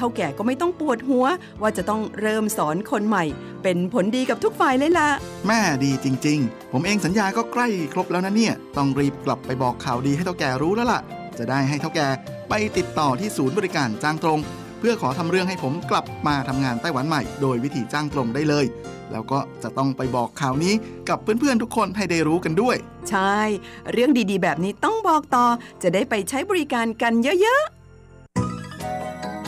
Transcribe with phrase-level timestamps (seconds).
[0.00, 1.26] เท่าแก่ก็ไม่ต้องปวดหัว
[1.62, 3.24] ว่าจะต้องเริ่มสอนคนใหม่
[3.62, 5.08] เป็นผลดีกับทุกฝ่ายเลยล่ะ
[5.46, 11.00] แม่ดีจริง ๆ ผมเองสัญญาก็ใกล้ครบแล้วนะเนี่ย ต้องรีบกลับไปบอกข่าวดีให้เท่าแก่รู้แล้วล่ะ
[11.38, 12.08] จะได้ให้เท่าแก่
[12.48, 14.38] ไปติดต่อที่ศูนย์บริการจ้างตรง
[14.78, 18.66] เพื่อขอทำเรื่องให้ผมกลับมาทำงานไต้หวันใหม่ โดยวิธีจ้างตรงได้เลย
[19.12, 20.74] แล้วก็จะต้องไปบอกข่าวนี้
[21.08, 22.76] กับเพื่อนๆทุกคนให้ได้รู้กันด้วย
[23.10, 23.38] ใช่
[23.92, 25.46] เรื่องดีๆ แบบนี้ต้องบอกต่อ
[25.82, 27.79] จะได้ไปใช้บริการกันเยอะๆ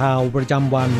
[0.00, 0.90] ข่าวประจำวัน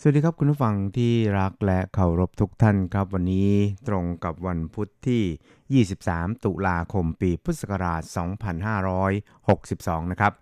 [0.00, 3.50] สวัสดีครับคุณผู้ฟังที่รักและเคารพทุกท่านครับ วันนี้
[3.88, 8.02] ตรงกับวันพุทธที่ 23 ตุลาคมปีพุทธศักราช
[9.26, 10.32] 2562 นะครับ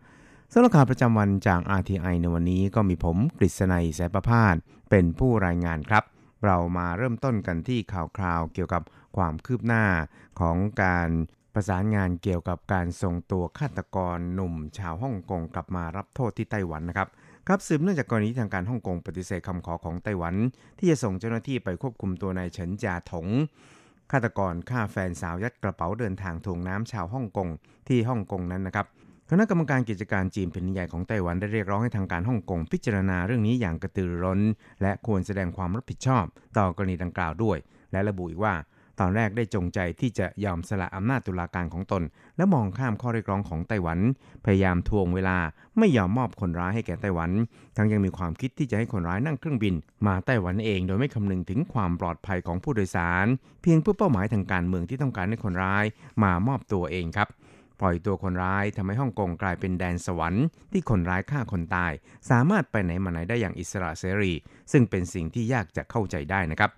[0.52, 4.54] สำหรับข่าวประจำวันจาก RTI ในวันนี้ก็มีผมกฤษณัยสายประพาส
[4.90, 6.04] เป็นผู้รายงานครับ
[6.44, 8.82] เรามาเริ่มต้นกันที่ข่าวคราวเกี่ยวกับ
[9.16, 9.84] ความคืบหน้า
[10.40, 11.08] ของการ
[11.60, 17.08] ประสานงานเกี่ยวกับการส่งตัวฆาตกรหนุ่ม ชาวฮ่องกงกลับมารับโทษที่ไต้หวันนะครับ
[17.46, 20.34] ครับสืบเนื่องจากกรณีทางการฮ่องกงปฏิเสธคำขอของไต้หวัน
[20.78, 23.26] ที่จะส่งเจ้าหน้าที่ไปควบคุมตัวนายเฉินจาถง
[24.10, 27.48] ฆาตกรฆ่าแฟนสาวยัดกระเป๋าเดินทางถ่วงน้ำชาวฮ่องกง
[27.88, 28.86] ที่ฮ่องกงนั้นนะครับ
[29.30, 34.40] คณะกรรมการกิจการจีนแผ่นใหญ่ของไต้หวันได้เรียกร้องให้ทางการฮ่องกงพิจารณาเรื่องนี้อย่างกระตือรือร้น
[34.82, 36.24] และควรแสดงความรับผิดชอบ
[36.58, 37.58] ต่อกรณีดังกล่าวด้วย
[37.92, 38.54] และระบุอีกว่า
[39.00, 42.02] ตอนแรกได้จงใจที่จะยอมสละอำนาจตุลาการของตน
[42.36, 43.98] และมองข้ามข้อเรียกร้องของไต้หวัน
[44.44, 45.38] พยายามทวงเวลา
[45.78, 47.30] ไม่ยอมมอบคนร้ายให้แก่ไต้หวัน
[47.76, 49.74] ทั้งยังมีความคิดที่จะให้คนร้ายนั่งเครื่องบิน
[50.06, 53.26] มาไต้หวันเองโดยไม่คำนึงถึงความปลอดภัยของผู้โดยสาร
[53.62, 55.84] เพียงเพื่อเป้าหมายทางการเมืองที่ต้องการให้คนร้าย
[56.22, 57.28] มามอบตัวเองครับ
[57.80, 61.92] ปล่อยตัวคนร้ายทำให้ฮ่องกงกลายเป็นแดนสวรรค์ที่คนร้ายฆ่าคนตาย
[62.30, 64.32] สามารถไปไหนมาไหนได้อย่างอิสระเสรี
[64.72, 66.70] ซึ่งเป็นสิ่งที่ยากจะเข้าใจได้นะครับ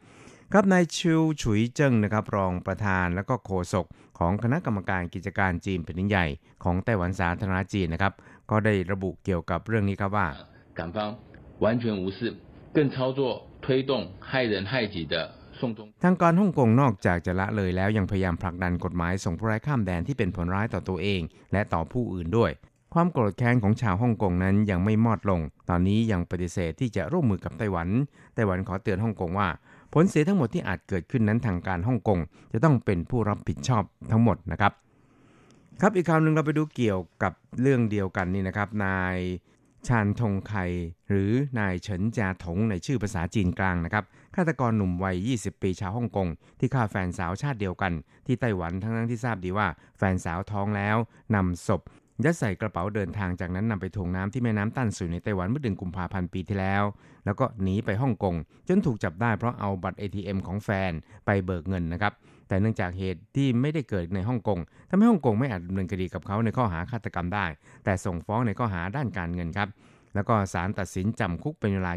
[0.52, 3.86] ครับนายชิวฉุยเจิ้งนะครับรองประธานและก็โฆษก
[4.19, 6.25] ของคณะกรรมการกิจการจีนแผ่นดินใหญ่
[6.63, 8.13] ของไต้หวันสาธารณจีนนะครับ
[8.52, 10.28] ก็ได้ระบุเกี่ยวกับเรื่องนี้ครับว่า
[10.78, 10.98] 港方
[11.63, 12.19] 完全无视，
[12.75, 13.19] 更操作
[13.63, 13.92] 推动
[14.30, 15.16] 害人害己的
[15.60, 15.80] 送中。
[16.04, 21.22] ทางการฮ่องกงนอกจากจะละเลยแล้วยังพยายามผลักดันกฎหมายส่งผู้ร้ายข้ามแดนที่เป็นผลร้ายต่อตัวเอง
[21.54, 22.52] และต่อผู้อื่นด้วย
[22.94, 27.88] ความโกรธแค้นของชาวฮ่องกงนั้นยังไม่มอดลง ตอนนี้ยังปฏิเสธที่จะร่วมมือกับไต้หวัน
[28.36, 29.50] ไต้หวันขอเตือนฮ่องกงว่า
[29.93, 32.19] ผลเสียทั้งหมดที่อาจเกิดขึ้นนั้นทางการฮ่องกง
[32.53, 34.73] จะต้องเป็นผู้รับผิดชอบทั้งหมดนะครับ
[35.81, 39.17] ครับอีกคราวหนึ่งเราไปดูเกี่ยวกับเรื่องเดียวกันนี่นะครับ นาย
[39.89, 40.55] ชานทงไค
[41.09, 44.05] หรือนายเฉินจาถงในชื่อภาษาจีนกลางนะครับ
[44.35, 46.29] ฆาตกรหนุ่มวัย 20 ปีชาวฮ่องกง
[46.59, 47.93] ที่ฆ่าแฟนสาวชาติเดียวกัน
[48.27, 50.97] ที่ไต้หวันทั้งนั้นที่ทราบดีว่า แฟนสาวท้องแล้ว
[51.35, 51.81] นำศพ
[52.25, 56.84] ยัดใส่กระเป๋าเดินทางจากนั้นนำไปถ่วงน้ำที่แม่น้ำตั้นสุยในไต้หวันเมื่อเดือนกุมภาพันธ์ปีที่แล้ว
[57.25, 58.34] แล้วก็หนีไปฮ่องกง
[58.69, 60.93] จนถูกจับได้เพราะเอาบัตร ATM ของแฟน
[61.26, 62.12] ไปเบิกเงินนะครับ
[62.49, 64.58] แต่เนื่องจากเหตุที่ไม่ได้เกิดในฮ่องกง
[64.88, 67.46] ทำให้ฮ่องกงไม่อาจดำเนินคดีกับเขาในข้อหาฆาตกรรมได้
[67.84, 69.69] แต่ส่งฟ้องในข้อหาด้านการเงินครับ
[70.14, 71.93] แล้วก็ศาลตัดสินจำคุกเป็นเวลา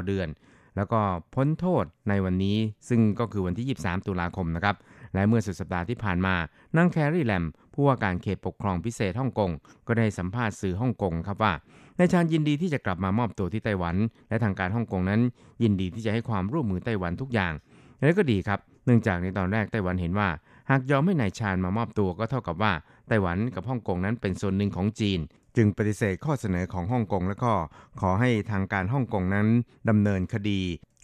[0.00, 0.28] 29 เดือน
[0.76, 1.00] แล้วก็
[1.34, 2.56] พ้นโทษในวันนี้
[2.88, 4.76] ซึ่งก็คือวันที่ 23 ตุลาคมนะครับ
[5.14, 6.34] และเมื่อสุดสัปดาห์ที่ผ่านมา
[6.76, 7.44] นางแคร์รีแลม
[7.74, 9.50] ผู้ว่าการเขตปกครองพิเศษฮ่องกง
[9.86, 11.52] ก็ได้สัมภาษณ์สื่อฮ่องกงครับว่า
[11.98, 13.96] นายชาญยินดีที่จะกลับมามอบตัวที่ไต้หวัน
[14.28, 15.20] และทางการฮ่องกงนั้น
[15.62, 17.52] ยินดีที่จะให้ความร่วมมือไต้หวันทุกอย่าง
[18.00, 20.28] และก็ดีครับ เนื่องจากในตอนแรกไต้หวันเห็นว่า
[20.70, 22.72] หากยอมให้นายชาญมามอบตัวก็เท่ากับว่า
[23.08, 25.18] ไต้หวันกับฮ่องกงนั้นเป็นส่วนหนึ่งของจีน
[25.56, 27.52] จึงปฏิเสธข้อเสนอของฮ่องกงและก็
[28.00, 29.46] ขอให้ทางการฮ่องกงนั้น
[29.88, 30.60] ดำเนินคดี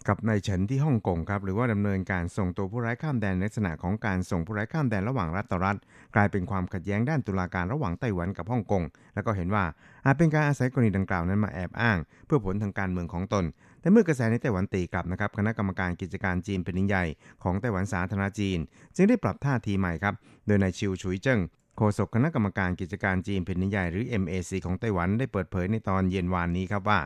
[0.07, 5.77] กับนายเฉินที่ฮ่องกงครับหรือว่าดำเนินการส่งตัวผู้ร้ายข้ามแดนในลักษณะของการส่งผู้ร้ายข้ามแดนระหว่างรัฐต่อรัฐ
[6.15, 8.83] กลายเป็นความขัดแย้งด้านตุลาการระหว่างไต้หวันกับฮ่องกง
[9.15, 9.63] แล้วก็เห็นว่า
[10.05, 13.45] อาจเป็นการอาศัยกรณีดังกล่าวนั้นมาแอบอ้าง เพื่อผลทางการเมืองของตน
[13.81, 17.05] แต่เมื่อกระแสในไต้หวันตีกลับนะครับคณะกรรมการกิจการจีนเป็นใหญ่
[17.43, 18.59] ของไต้หวันสาธารณจีน
[18.95, 20.13] จึงได้ปรับท่าทีใหม่ครับ
[20.45, 21.41] โดยนายชิวฉุยเจิ้ง
[21.77, 26.99] โฆษกคณะกรรมการกิจการจีนแผ่นดินใหญ่หรือ MAC ของไต้หวันได้เปิดเผยในตอนเย็นวานนี้ครับว่า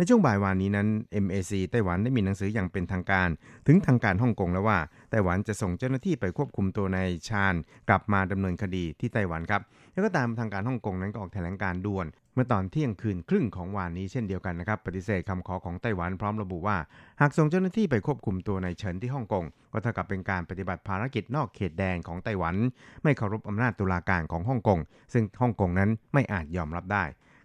[0.00, 0.88] ในช่วงบ่ายวานนี้นั้น
[1.24, 3.28] MAC ไต้หวันได้มีหนังสืออย่างเป็นทางการ
[3.66, 4.78] ถึงทางการฮ่องกงแล้วว่า
[5.10, 7.54] ไต้หวันจะส่งเจ้าหน้าที่ไปควบคุมตัวนายชาญ
[7.88, 9.62] กลับมาดำเนินคดีที่ไต้หวันครับ
[9.92, 16.76] แล้วก็ตามทางการฮ่องกงนั้นก็ออกแถลงการด่วน เมื่อตอนเที่ยงคืนครึ่งของวานนี้เช่นเดียวกันนะครับ ปฏิเสธคำขอของไต้หวันพร้อมระบุว่า
[17.20, 22.54] หากส่งเจ้าหน้าที่ไปควบคุมตัวนายเฉินที่ฮ่องกงก็เท่ากับเป็นการปฏิบัติภารกิจนอกเขตแดนของไต้หวัน
[23.02, 24.78] ไม่เคารพอำนาจตุลาการของฮ่องกง
[25.12, 27.04] ซึ่งฮ่องกงนั้นไม่อาจยอมรับได้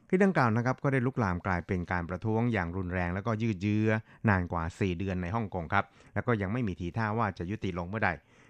[0.09, 3.89] ที่ดังกล่าวนะครับก็ได้ลุกลามกลายเป็นการประท้วงอย่างรุนแรง แล้วก็ยืดเยื้อ
[4.29, 8.09] นานกว่า 4 เดือนในฮ่องกงครับแล้วก็ยังไม่มีทีท่าว่าจะยุติลงเมื่อใด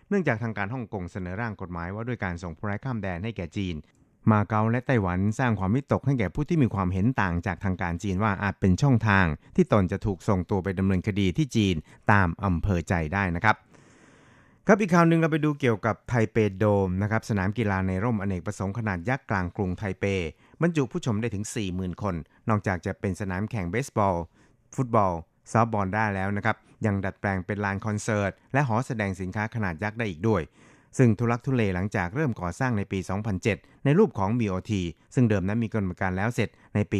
[0.09, 3.75] เนื่องจากทางการฮ่องกงเสนอร่างกฎหมายว่าด้วยการส่งผู้ร้ายข้ามแดนให้แก่จีน
[4.31, 9.25] มาเก๊าและไต้หวันสร้างความวิตกให้แก่ผู้ที่มีความเห็นต่างจากทางการจีนว่าอาจเป็นช่องทาง
[9.55, 11.75] ที่ตนจะถูกส่งตัวไปดำเนินคดีที่จีน
[12.11, 13.55] ตามอำเภอใจได้นะครับ
[14.67, 20.05] ครับอีกข่าวหนึ่งเราไปดูเกี่ยวกับไทเปโดมนะครับสนามกีฬาในร่มอเนกประสงค์ขนาดยักษ์กลางกรุงไทเป
[20.61, 22.15] บรรจุผู้ชมได้ถึง 40,000 คน
[22.49, 24.15] นอกจากจะเป็นสนามแข่งเบสบอล
[24.75, 25.13] ฟุตบอล
[25.51, 30.41] ซอฟบอลได้แล้วนะครับ ยังดัดแปลงเป็นลานคอนเสิร์ต และหอแสดงสินค้าขนาดยักษ์ได้อีกด้วย
[30.97, 32.99] ซึ่งทุลักทุเลหลังจากเริ่มก่อสร้างในปี
[33.41, 34.71] 2007 ในรูปของ BOT
[35.15, 36.99] ซึ่งเดิมนั้นมีกำหนดการแล้วเสร็จในปี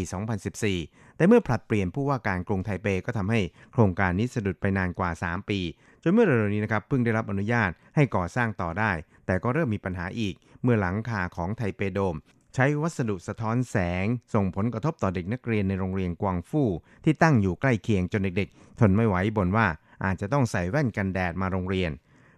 [0.59, 3.39] 2014 แต่เมื่อผลัดเปลี่ยนผู้ว่าการกรุงไทเปก็ทำให้
[3.73, 5.59] โครงการนี้สะดุดไปนานกว่า 3 ปี
[6.03, 8.91] จนเมื่อเร็วๆนี้นะครับเพิ่งได้รับอนุญาตให้ก่อสร้างต่อได้
[9.25, 12.15] แต่ก็เริ่มมีปัญหาอีก เมื่อหลังคาของไทเปโดม
[12.55, 16.69] ใช้วัสดุสะท้อนแสง ส่งผลกระทบต่อเด็กนักเรียนในโรงเรียนกวางฟู่
[17.03, 19.67] ที่ตั้งอยู่ใกล้เคียงจนเด็กๆ ทนไม่ไหวบ่นว่า
[20.05, 21.91] อาจจะต้องใส่แว่นกันแดดมาโรงเรียน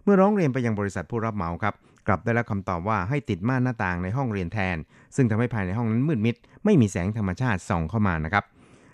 [0.04, 1.74] เมื่อร้องเรียนไปยังบริษัทผู้รับเหมาครับ
[2.06, 4.76] กลับได้รับคำตอบว่าให้ติดม่านหน้าต่างในห้องเรียนแทน
[5.16, 8.44] ซึ่งทำให้ภายในห้องนั้นมืดมิด ไม่มีแสงธรรมชาติส่องเข้ามานะครับ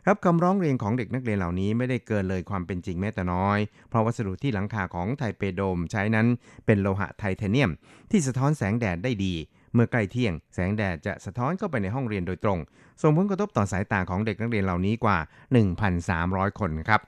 [0.07, 6.27] ครับคำร้องเรียนของเด็กนักเรียนเหล่านี้ไม่ได้เกินเลยความเป็นจริงแม้แต่น้อย เพราะวัสดุที่หลังคาของไทเปโดมใช้นั้น
[6.67, 7.71] เป็นโลหะไทเทเนียม
[8.11, 9.35] ที่สะท้อนแสงแดดได้ดี
[9.75, 12.59] เมื่อใกล้เที่ยง แสงแดดจะสะท้อนเข้าไปในห้องเรียนโดยตรง
[13.03, 15.19] ส่งผลกระทบต่อสายตาของเด็กนักเรียนเหล่านี้กว่า
[15.89, 17.01] 1,300 คนครับ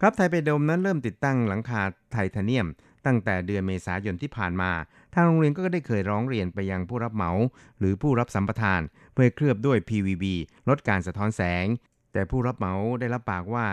[0.00, 2.66] ครับไทเปโดมนั้นเริ่มติดตั้งหลังคาไทเทเนียม
[3.06, 4.70] ตั้งแต่เดือนเมษายนที่ผ่านมา
[5.14, 7.30] ทางโรงเรียนก็ได้เคยร้องเรียนไปยังผู้รับเหมา
[7.78, 8.80] หรือผู้รับสัมปทาน
[9.12, 10.24] เพื่อเคลือบด้วย PVB
[10.68, 11.66] ลดการสะท้อนแสง
[12.12, 13.66] แต่ผู้รับเหมาได้รับปากว่า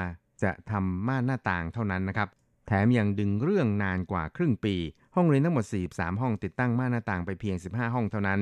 [0.44, 2.30] จะทำม่านหน้าต่างเท่านั้นนะครับ
[2.68, 4.76] แถมยังดึงเรื่องนานกว่าครึ่งปี
[5.16, 8.42] ห้องเรียนทั้งหมด 43 ห้องติดตั้งม่านหน้าต่างไปเพียง 15 ห้องเท่านั้น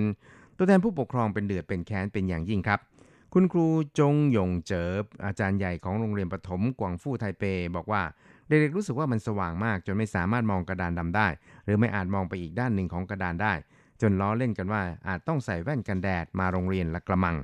[0.57, 2.79] ตัวแทนผู้ปกครองเป็นเดือดเป็นแค้นเป็นอย่างยิ่งครับ
[3.33, 3.67] คุณครู
[3.99, 7.43] จงยงเจิบอาจารย์ใหญ่ของโรงเรียนประถมกวางฟู่ไทเป
[7.75, 8.01] บอกว่า
[8.47, 11.27] เด็กๆรู้สึกว่ามันสว่างมาก จนไม่สามารถมองกระดานดำได้
[11.65, 13.53] หรือไม่อาจมองไปอีกด้านหนึ่งของกระดานได้
[14.01, 17.35] จนล้อเล่นกันว่าอาจต้องใส่แว่นกันแดดมาโรงเรียนละกระมัง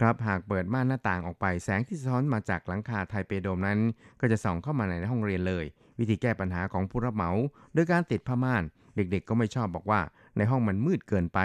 [0.00, 3.78] ครับหากเปิดม่านหน้าต่างออกไปแสงที่สะท้อนมาจากหลังคาไทเปโดมนั้น
[4.20, 5.64] ก็จะส่องเข้ามาในห้องเรียนเลย
[5.98, 7.30] วิธีแก้ปัญหาของผู้รับเหมา
[7.74, 8.62] โดยการติดผ้าม่าน
[8.96, 10.00] เด็กๆ ก็ไม่ชอบบอกว่า
[10.36, 11.40] ในห้องมันมืดเกินไป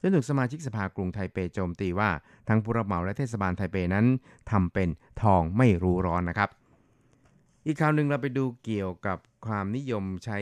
[0.00, 2.10] จนถูกสมาชิกสภากรุงไทเปโจมตีว่า
[2.48, 4.06] ทั้งผู้รับเหมาและเทศบาลไทเปนั้น
[4.50, 4.88] ทำเป็น
[5.22, 6.50] ทองไม่รู้ร้อนนะครับ
[7.66, 10.38] อีกข่าวหนึ่งเราไปดูเกี่ยวกับความนิยมใช้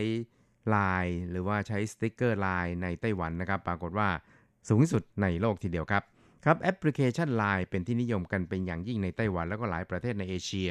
[0.75, 4.09] ลายหรือว่าใช้สติกเกอร์ลายในไต้หวันนะครับ ปรากฏว่า
[4.69, 6.03] สูงสุดในโลกทีเดียวครับ
[6.45, 10.69] ครับแอปพลิเคชัน Line เป็นที่นิยมกันเป็นอย่างยิ่งในไต้หวันแล้วก็หลายประเทศในเอเชีย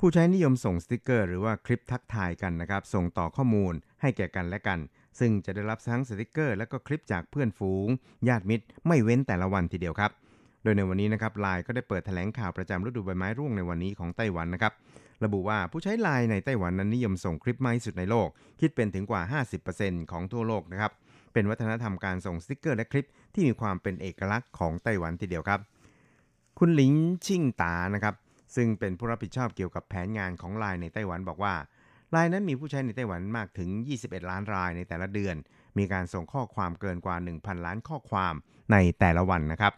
[0.00, 4.78] ผู้ใช้นิยมส่งสติกเกอร์หรือว่าคลิปทักทายกันนะครับ ส่งต่อข้อมูลให้แก่กันและกัน
[5.18, 7.88] ซึ่งจะได้รับทั้งสติกเกอร์ และก็คลิปจากเพื่อนฝูง
[8.28, 10.10] ญาติมิตร ไม่เว้นแต่ละวันทีเดียวครับ
[10.62, 14.72] โดยในวันนี้นะครับไลน์ก็ได้เปิดแถลงข่าวประจำฤดูใบไม้ร่วงในวันนี้ของไต้หวันนะครับ
[15.24, 18.28] ระบุว่าผู้ใช้ไลน์ในไต้หวันนั้นนิยมส่งคลิปมากที่สุดในโลก
[18.60, 20.92] คิดเป็นถึงกว่า 50%ของทั่วโลกนะครับ
[21.32, 25.60] เป็นวัฒนธรรมการส่งสติกเกอร์และคลิปที่มีความเป็นเอกลักษณ์ของไต้หวันทีเดียวครับ
[26.58, 26.92] คุณหลิง
[27.26, 28.14] ชิ่งตานะครับ
[28.56, 31.54] ซึ่งเป็นผู้รับผิดชอบเกี่ยวกับแผนงานของไลน์ในไต้หวันบอกว่า
[32.12, 33.70] ไลน์นั้นมีผู้ใช้ในไต้หวันมากถึง
[34.00, 35.36] 21 ล้านรายในแต่ละเดือน
[35.78, 38.34] มีการส่งข้อความเกินกว่า 1,000 ล้านข้อความ
[38.72, 39.72] ในแต่ละวันนะครับ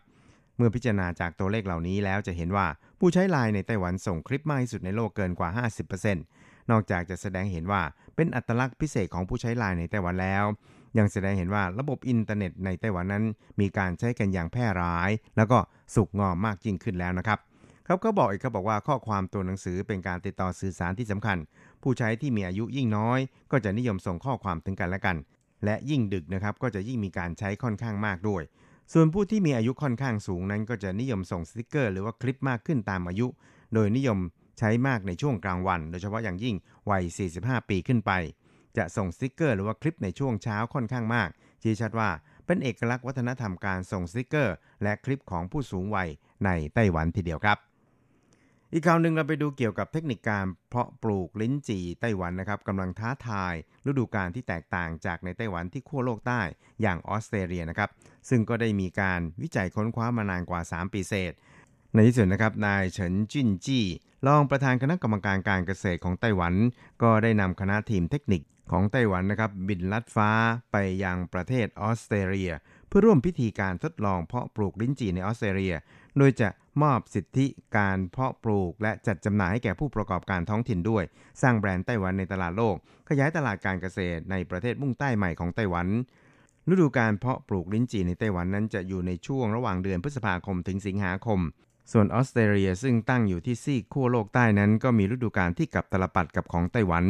[0.57, 2.67] เมื่อพิจารณาจากตัวเลขเหล่านี้แล้วจะเห็นว่า
[2.99, 5.49] ผู้ใช้ไลน์ในไต้หวันส่งคลิปมากที่สุดในโลกเกินกว่า
[6.11, 7.83] 50%นอกจากจะแสดงเห็นว่า
[8.17, 10.45] เป็นอัตลักษณ์พิเศษของผู้ใช้ไลน์ในไต้หวันแล้ว
[10.99, 13.25] ยังแสดงเห็นว่าระบบอินเทอร์เน็ตในไต้หวันนั้น
[13.61, 15.59] มีการใช้กันอย่างแพร่หลาย แล้วก็
[15.95, 17.39] สุกงอมมากยิ่งขึ้นแล้วนะครับ
[17.89, 21.39] เขาก็บอกอีกเขาบอกว่าข้อความตัวหนังสือเป็นการติดต่อสื่อสารที่สำคัญ
[21.83, 23.19] ผู้ใช้ที่มีอายุยิ่งน้อย
[23.51, 25.17] ก็จะนิยมส่งข้อความถึงกันและกัน
[25.65, 28.43] และยิ่งดึกนะครับก็จะยิ่งมีการใช้ค่อนข้างมากด้วย
[28.93, 33.27] ส่วนผู้ที่มีอายุค่อนข้างสูงนั้น ก็จะนิยมส่งสติกเกอร์หรือว่าคลิปมากขึ้นตามอายุ
[33.75, 34.19] โดยนิยม
[34.59, 36.57] ใช้มากในช่วงกลางวัน โดยเฉพาะอย่างยิ่ง
[36.91, 37.03] วัย
[37.37, 38.13] 45 ปีขึ้นไป
[38.77, 41.29] จะส่งสติกเกอร์หรือว่าคลิปในช่วงเช้าค่อนข้างมาก
[41.63, 42.11] ชี้ชัดว่า
[42.47, 46.09] เป็นเอกลักษณ์วัฒนธรรมการส่งสติกเกอร์ และคลิปของผู้สูงวัย
[46.45, 47.68] ในไต้หวันทีเดียวครับ
[48.73, 53.55] อีกข่าวหนึ่งเราไปดูเกี่ยวกับเทคนิคการเพาะปลูกลิ้นจี่ไต้หวันนะครับกำลังท้าทาย
[53.87, 56.41] ฤดูกาลที่แตกต่างจากในไต้หวันที่ขั้วโลกใต้
[56.83, 57.91] อย่างออสเตรเลียนะครับ
[58.29, 61.33] ซึ่งก็ได้มีการวิจัยค้นคว้ามานานกว่า 3 ปีเศษ
[61.95, 63.85] ในที่สุดนะครับนายเฉินจินจี้
[64.27, 66.55] รองประธานคณะกรรมการการเกษตรของไต้หวัน
[67.03, 70.31] ก็ได้นำคณะทีมเทคนิคของไต้หวันนะครับบินลัดฟ้า
[70.73, 72.53] ไปยังประเทศออสเตรเลีย
[72.89, 75.75] เพื่อร่วมพิธีการทดลองเพาะปลูกลิ้นจี่ในออสเตรเลีย
[76.19, 76.49] โดยจะ
[76.83, 81.05] มอบสิทธิการเพาะปลูก และจัดจำหน่ายให้แก่ผู้ประกอบการท้องถิ่นด้วย
[81.43, 82.75] สร้างแบรนด์ไต้หวันในตลาดโลก
[83.09, 85.87] ขยายตลาดการเกษตรในประเทศมุ่งใต้ใหม่ของไต้หวัน
[86.71, 91.41] ฤดูการเพาะปลูกลิ้นจี่ในไต้หวันนั้นจะอยู่ในช่วงระหว่างเดือนพฤษภาคมถึงสิงหาคม
[91.93, 97.05] ส่วนออสเตรเลียซึ่งตั้งอยู่ที่ซีกขั้วโลกใต้นั้น ก็มีฤดูกาลที่กลับตลปัดกับของไต้หวัน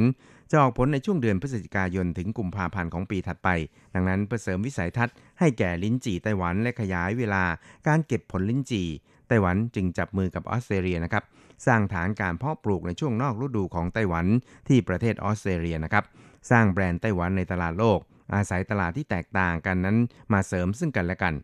[0.50, 3.48] จะออกผลในช่วงเดือนพฤศจิกายนถึงกุมภาพันธ์ของปีถัดไป
[3.94, 7.44] ดังนั้นเพื่อเสริมวิสัยทัศน์ให้แก่ลิ้นจี่ไต้หวันและขยายเวลา
[7.88, 8.88] การเก็บผลลิ้นจี่
[9.28, 11.24] ไต้หวันจึงจับมือกับออสเตรเลียนะครับ
[11.66, 14.26] สร้างฐานการเพาะปลูกในช่วงนอกฤดูของไต้หวัน
[14.68, 16.04] ที่ประเทศออสเตรเลียนะครับ
[16.50, 17.98] สร้างแบรนด์ไต้หวันในตลาดโลก
[18.34, 19.96] อาศัยตลาดที่แตกต่างกันนั้น
[20.32, 21.34] มาเสริมซึ่งกันและกัน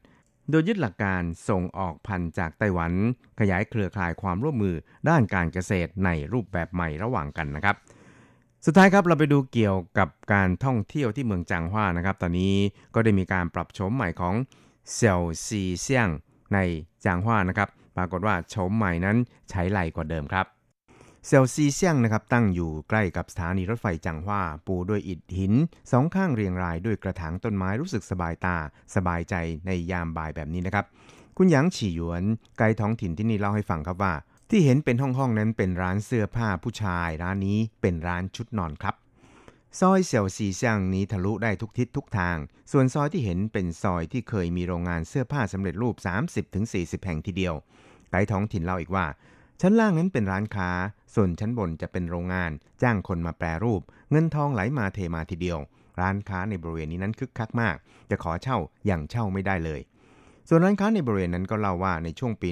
[0.51, 2.93] โดยยึดหลักการส่งออกพันธุ์จากไต้หวัน
[3.41, 4.75] ขยายเครือข่ายความร่วมมือ
[5.09, 7.77] ด้านการเกษตรในรูปแบบใหม่ระหว่างกันนะครับ
[8.67, 12.55] สุดท้ายครับเราไปดูเกี่ยวกับการท่องเที่ยวที่เมืองจางฮวานะครับ ตอนนี้
[12.95, 14.35] ก็ได้มีการปรับโฉมใหม่ของ
[14.93, 16.09] เซี่ยวซีเซียง
[16.55, 16.59] ใน
[17.05, 19.17] จางฮวานะครับ ปรากฏว่าโฉมใหม่นั้น
[19.51, 20.47] ใช้ไหลกว่าเดิมครับ
[21.29, 25.55] เซลซีเซียงนะครับตั้งอยู่ใกล้กับสถานีรถไฟจังหว้าปูด้วยอิฐหิน
[25.93, 28.57] สองข้างเรียงรายด้วยกระถางต้นไม้รู้สึกสบายตา
[28.95, 29.35] สบายใจ
[29.67, 30.85] ในยามบ่ายแบบนี้นะครับ
[31.37, 32.25] คุณหยางฉีหยวน
[32.59, 34.15] ไกด์ท้องถิ่นที่นี่เล่าให้ฟังครับว่า
[34.51, 38.95] ที่เห็นเป็นห้องๆนั้นเป็นร้านเสื้อผ้าผู้ชาย ร้านนี้เป็นร้านชุดนอนครับ
[39.81, 42.37] ซอยเสี่ยวซีเซียงนี้ทะลุได้ทุกทิศทุกทาง
[42.73, 45.97] ส่วนซอยที่เห็นเป็นซอยที่เคยมีโรงงานเสื้อผ้าสำเร็จรูป
[46.51, 47.55] 30-40 แห่งทีเดียว
[48.11, 49.07] ไกด์ท้องถิ่นเล่าอีกว่า
[49.61, 50.71] ชั้นล่างนั้นเป็นร้านค้า
[51.15, 52.51] ส่วนชั้นบนจะเป็นโรงงาน
[52.83, 55.59] จ้างคนมาแปรรูป เงินทองไหลมาเทมาทีเดียว
[56.01, 57.77] ร้านค้าในบริเวณนี้นั้นคึกคักมาก
[58.11, 59.81] จะขอเช่าอย่างเช่าไม่ได้เลย
[60.49, 62.49] ส่วนร้านค้าในบริเวณนั้นก็เล่าว่าในช่วงปี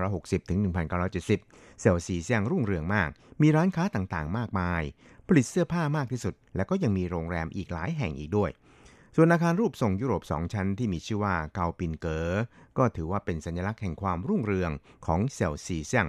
[0.00, 0.58] 1960 ถึง
[1.20, 3.10] 1970 เซลซีเซียงรุ่งเรืองมาก
[3.42, 4.82] มีร้านค้าต่างๆ มากมาย
[5.26, 8.50] ผลิตเสื้อผ้ามากที่สุด และก็ยังมีโรงแรมอีกหลายแห่งอีกด้วย
[9.16, 12.26] ส่วนอาคารรูปทรงยุโรป2ชั้นที่มีชื่อว่าเกาปินเกอ
[12.78, 14.70] ก็ถือว่าเป็นสัญลักษณ์แห่งความรุ่งเรือง
[15.06, 16.08] ของเซลซีเซียง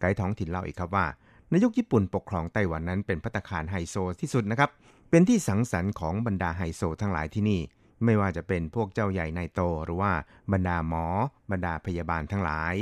[0.00, 1.06] ไกด์ท้องถิ่นเล่าอีกครับว่า
[1.50, 4.70] ในยุคญี่ปุ่นปกครองไต้หวันนั้นเป็นภัตตาคารไฮโซที่สุดนะครับ
[5.10, 7.60] เป็นที่สังสรรค์ของบรรดาไฮโซทั้งหลายที่นี่
[8.04, 10.12] ไม่ว่าจะเป็นพวกเจ้าใหญ่นายโต หรือว่า
[10.52, 11.06] บรรดาหมอ
[11.50, 12.74] บรรดาพยาบาลทั้งหลาย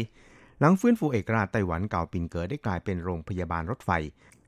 [0.60, 3.90] หลังฟื้นฟูเอกราชไต้หวันเก่าปินเกอได้กลายเป็นโรงพยาบาลรถไฟ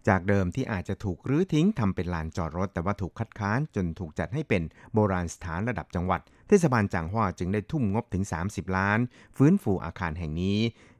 [0.09, 8.99] จากเดิมที่อาจจะถูกรื้อทิ้งทำเป็นลานจอดรถ แต่ว่าถูกคัดค้านจนถูกจัดให้เป็นโบราณสถานระดับจังหวัด เทศบาลจางฮวาจึงได้ทุ่มงบถึง 30 ล้าน
[9.37, 10.59] ฟื้นฟูอาคารแห่งนี้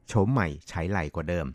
[0.09, 1.47] โฉมใหม่ใช้ไหลกว่าเดิม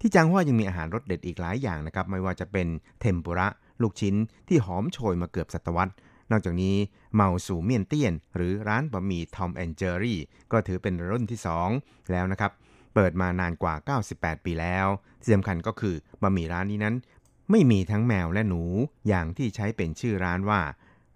[0.00, 2.66] ที่จางฮวายังมีอาหารรสเด็ดอีกหลายอย่างนะครับ ไม่ว่าจะเป็น
[3.00, 3.48] เทมปุระ
[3.82, 4.14] ลูกชิ้น
[4.48, 5.92] ที่หอมโชยมาเกือบศตวรรษ
[6.30, 6.76] นอกจากนี้
[7.14, 10.18] เมาสู่เมียนเตี้ยน หรือร้านบะหมี่ทอมแอนเจอรี่
[10.52, 11.40] ก็ถือเป็นรุ่นที่
[11.74, 12.52] 2 แล้วนะครับ
[12.94, 13.74] เปิดมานานกว่า
[14.10, 14.86] 98 ปีแล้ว
[15.20, 16.94] ที่สำคัญก็คือบะหมี่ร้านนี้นั้น
[17.50, 18.62] ไม่มีทั้งแมวและหนู
[19.08, 20.60] อย่างที่ใช้เป็นชื่อร้านว่า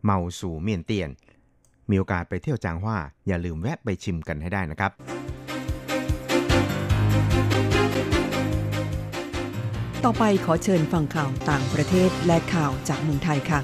[0.05, 1.11] เมาสู่เมียนเตี้ยน
[1.91, 4.93] มีโอกาสไปเที่ยวจางฮวาอย่าลืมแวะไปชิมกันให้ได้นะครับ
[10.09, 13.61] ต่อไปขอเชิญฟังข่าวต่างประเทศและข่าวจากเมืองไทยค่ะ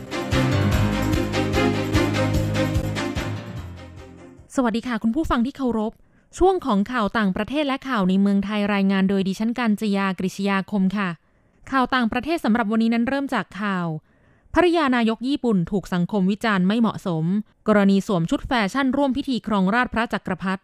[4.55, 5.93] สวัสดีค่ะคุณผู้ฟังที่เคารพ
[6.39, 11.09] ช่วงของข่าวต่างประเทศและข่าวในเมืองไทยรายงานโดยดิฉันการจยากริชยาคมค่ะ
[11.71, 13.87] ข่าวต่างประเทศสำหรับวันนี้นั้นเริ่มจากข่าว
[14.55, 17.25] ภริยานายกญี่ปุ่นถูกสังคมวิจารณ์ไม่เหมาะสม
[17.69, 20.63] กรณีสวมชุดแฟชั่นร่วมพิธีครองราชพระจักรพรรดิ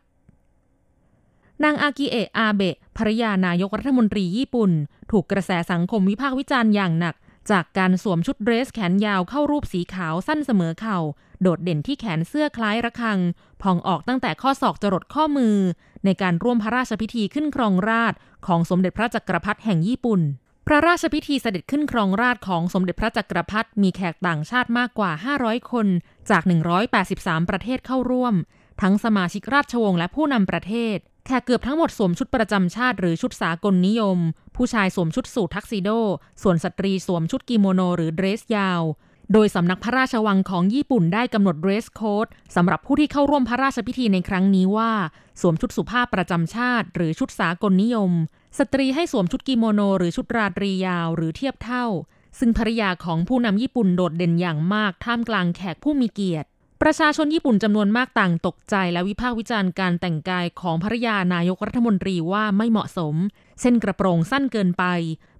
[1.64, 4.70] นางอากิเอะอาเบะภรยานายกรัฐมนตรีญี่ปุ่น
[5.10, 7.14] ถูกกระแสสังคมวิพากษ์วิจารณ์อย่างหนัก
[7.50, 10.98] จากการสวมชุดเดรสแขนยาวเข้ารูปสีขาวสั้นเสมอเข่า
[11.42, 13.18] โดดเด่นที่แขนเสื้อคล้ายระฆัง
[13.62, 15.56] พองออกตั้งแต่ข้อศอกจรดข้อมือ
[16.04, 18.14] ในการร่วมพระราชพิธีขึ้นครองราช
[18.46, 20.20] ของสมเด็จพระจักรพรรดิแห่งญี่ปุ่น
[20.66, 25.86] พระราชพิธีเสด็จขึ้นครองราชย์ของสมเด็จพระจักรพรรดิมีแขกต่างชาติมากกว่า 500 คน
[26.30, 26.42] จาก
[26.96, 28.34] 183 ประเทศเข้าร่วม
[28.82, 34.18] ทั้งสมาชิกราชวงศ์และผู้นำประเทศ แขกเกือบทั้งหมดสวมชุดประจำชาติหรือชุดสากลนิยม
[34.56, 35.90] ผู้ชายสวมชุดสูททักซิโด
[36.42, 38.82] ส่วนสตรีสวมชุดกิโมโนหรือเดรสยาว
[39.32, 44.92] โดยสำนักพระราชวังของญี่ปุ่นได้กำหนด dress code สำหรับผู้ที่เข้าร่วมพระราชพิธีในครั้งนี้ว่า
[45.40, 48.10] สวมชุดสุภาพประจำชาติ หรือชุดสากลนิยม
[48.58, 51.84] สตรีให้สวมชุดกิโมโนหรือชุดราตรียาวหรือเทียบเท่า
[52.38, 56.48] ซึ่งภริยาของผู้นำญี่ปุ่นโดดเด่นอย่างมากท่ามกลางแขกผู้มีเกียรติ
[56.86, 63.14] ประชาชนญี่ปุ่นจำนวนมากต่างตกใจและวิพากษ์วิจารณ์การแต่งกายของภริยานายกรัฐมนตรีว่าไม่เหมาะสม
[63.60, 64.84] เส้นกระโปรงสั้นเกินไป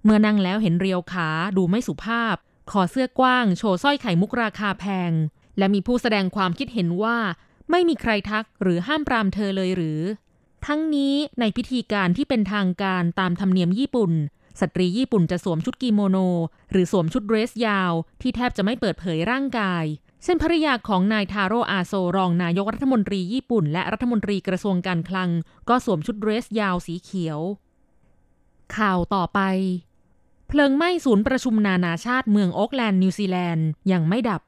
[0.03, 2.35] เมื่อนั่งแล้วเห็นเรียวขาดูไม่สุภาพ
[2.71, 5.11] คอเสื้อกว้าง โชว์สร้อยไข่มุกราคาแพง
[5.57, 7.17] และมีผู้แสดงความคิดเห็นว่า
[7.71, 9.99] ไม่มีใครทักหรือห้ามปรามเธอเลยหรือ
[10.65, 14.11] ทั้งนี้ในพิธีการที่เป็นทางการตามธรรมเนียมญี่ปุ่น
[14.61, 16.17] สตรีญี่ปุ่นจะสวมชุดกิโมโน
[16.71, 19.85] หรือสวมชุดเดรสยาว ที่แทบจะไม่เปิดเผยร่างกาย
[20.25, 25.29] เช่นภริยาของนายทาโร่อาโซรองนายกรัฐมนตรีญี่ปุ่น และรัฐมนตรีกระทรวงการคลัง
[25.69, 27.39] ก็สวมชุดเดรสยาวสีเขียว
[28.75, 29.39] ข่าวต่อไป
[30.47, 34.41] เพลิงไหม้ศูนย์ประชุมนานาชาติเมืองโอ๊กแลนด์นิวซีแลนด์ยังไม่ดับ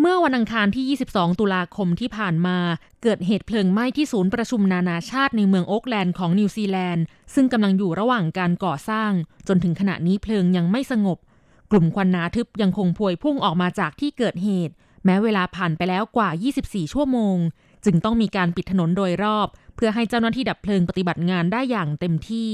[0.00, 2.58] เมื่อวันอังคารที่ 22 ตุลาคมที่ผ่านมา
[3.02, 9.10] เกิดเหตุเพลิงไหม้ที่ศูนย์ประชุมนานาชาติในเมืองโอ๊กแลนด์ของนิวซีแลนด์ซึ่งกำลังอยู่ระหว่างการก่อสร้าง
[9.48, 11.18] จนถึงขณะนี้เพลิงยังไม่สงบ
[11.70, 14.74] กลุ่มควันหนาทึบยังคงพวยพุ่งออกมาจากที่เกิดเหตุ
[15.04, 16.30] แม้เวลาผ่านไปแล้วกว่า
[16.62, 17.36] 24 ชั่วโมง
[17.84, 22.50] จึงต้องมีการปิดถนนโดยรอบ เพื่อให้เจ้าหน้าที่ดับเพลิงปฏิบัติงานได้อย่างเต็มที่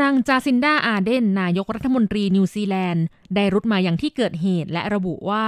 [0.00, 5.46] นางจาซินดาอาเดน นายกรัฐมนตรีนิวซีแลนด์ ได้รุดมาอย่างที่เกิดเหตุและระบุว่า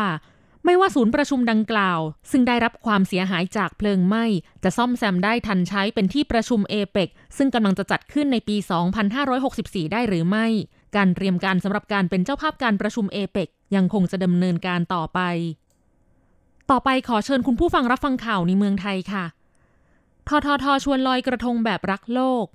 [0.65, 4.25] ไม่ว่าศูนย์ประชุมดังกล่าว ซึ่งได้รับความเสียหายจากเพลิงไหม้
[4.65, 8.57] จะซ่อมแซมได้ทันใช้เป็นที่ประชุมเอเปกซึ่งกำลังจะจัดขึ้นในปี
[9.25, 10.47] 2564 ได้หรือไม่
[10.97, 15.21] การเตรียมการสำหรับการเป็นเจ้าภาพการประชุมเอเปกยังคงจะดำเนินการต่อไป
[16.71, 19.25] ต่อไปขอเชิญคุณผู้ฟังรับฟังข่าวในเมืองไทยค่ะ
[20.29, 22.47] ทททชวนลอยกระทงแบบรักโลก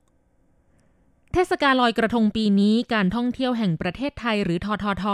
[1.33, 5.05] เทศกาลลอยกระทงปีนี้การท่องเที่ยวแห่งประเทศไทยหรือททท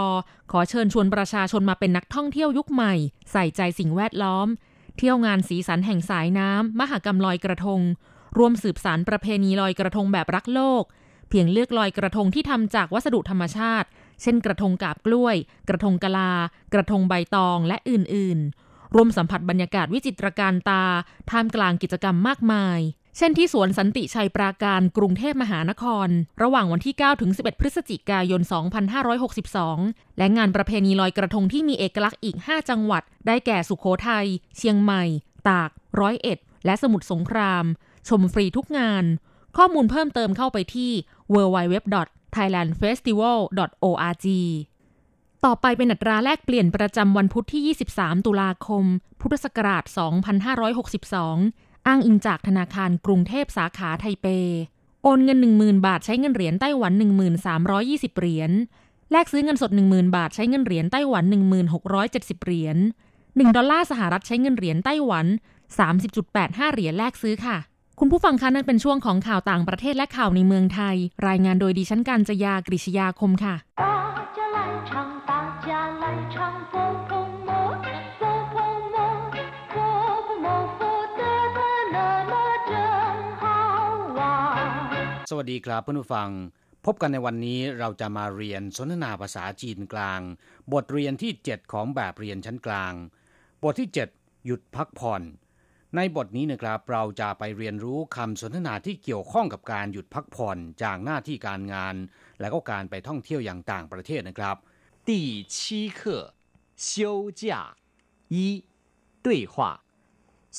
[0.50, 2.94] ขอเชิญชวนประชาชนมาเป็นนักท่องเที่ยวยุคใหม่
[3.32, 4.48] ใส่ใจสิ่งแวดล้อม
[4.98, 7.80] เที่ยวงานสีสันแห่งสายน้ำมหกรรมลอยกระทง
[8.38, 10.84] รวมสืบสารประเพณีลอยกระทงแบบรักโลก
[11.28, 13.88] เพียงเลือกลอยกระทงที่ทำจากวัสดุธรรมชาติ
[14.22, 15.36] เช่นกระทงกาบกล้วย
[15.68, 16.32] กระทงกะลา
[16.74, 20.84] กระทงใบตองและอื่นๆ รวมสัมผัสบรรยากาศวิจิตรการตา
[21.30, 22.80] ท่ามกลางกิจกรรมมากมาย
[23.16, 26.08] เช่นที่สวนสันติชัยปราการกรุงเทพมหานคร
[26.42, 28.42] ระหว่างวันที่ 9 ถึง 11 พฤศจิกายน
[29.24, 35.04] 2562 และงานประเพณีลอยกระทงที่มีเอกลักษณ์อีก 5 จังหวัด ได้แก่สุขโขทัย เชียงใหม่
[35.48, 37.64] ตาก ร้อยเอ็ด และสมุทรสงคราม
[38.08, 39.04] ชมฟรีทุกงาน
[39.56, 40.92] ข้อมูลเพิ่มเติมเข้าไปที่
[41.34, 44.26] www.thailandfestival.org
[45.44, 48.84] ต่อไปเป็นอัตราแลกเปลี่ยนประจำวันพุธที่ 23 ตุลาคม
[49.20, 49.84] พุทธศักราช
[50.64, 54.26] 2562 อ้างอิงจากธนาคารกรุงเทพสาขาไทเป
[55.02, 56.92] โอนเงิน 10,000 บาทใช้เงินเหรียญไต้หวัน
[57.54, 58.50] 1320 เหรียญ
[59.12, 61.24] แลกซื้อเงินสด 10,000 บาทใช้เงินเหรียญไต้หวัน
[61.84, 62.76] 1670 เหรียญ
[63.16, 65.26] 1 ดอลลาร์สหรัฐใช้เงินเหรียญไต้หวัน
[66.00, 67.56] 30.85 เหรียญแลกซื้อค่ะ
[68.02, 70.96] คุณผู้ฟังคะนั่นเป็นช่วงของข่าวต่างประเทศและข่าวในเมืองไทย
[71.28, 73.54] รายงานโดยดิฉันการจยากริชยาคมค่ะ
[85.30, 86.28] สวัสดีครับเพื่อนผู้ฟัง
[86.86, 90.20] พบกันในวันนี้เราจะมาเรียนสนทนาภาษาจีนกลาง
[90.72, 92.92] บทเรียนที่ 7 ของแบบเรียนชั้นกลาง
[93.62, 95.22] บทที่ 7 หยุดพักผ่อน
[95.95, 101.95] ในบทนี้นะครับเราจะไปเรียนรู้คำสนทนาที่เกี่ยวข้องกับการหยุดพักผ่อนจากหน้าที่การงาน
[102.39, 104.55] และก็การไปท่องเที่ยวอย่างต่างประเทศนะครับ
[105.09, 105.11] 第
[105.53, 105.55] 七
[105.97, 105.99] 课
[106.75, 107.43] 休假
[108.35, 108.37] 一
[109.25, 109.55] 对话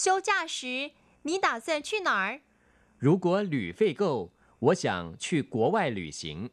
[0.02, 2.40] 休假时，你打算去哪儿？
[2.98, 6.50] 如果旅费够，我想去国外旅行。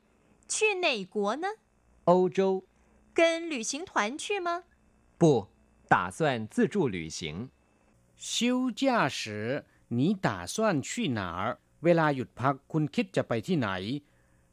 [0.47, 1.47] 去哪国呢？
[2.05, 2.65] 欧洲
[3.13, 4.63] 跟旅行团去吗？
[5.17, 5.47] 不，
[5.87, 7.49] 打算自助旅行。
[8.17, 9.65] 休假时
[9.97, 13.69] 你打算去哪儿เวลาหยุดพักคุณคิดจะไปที่ไหน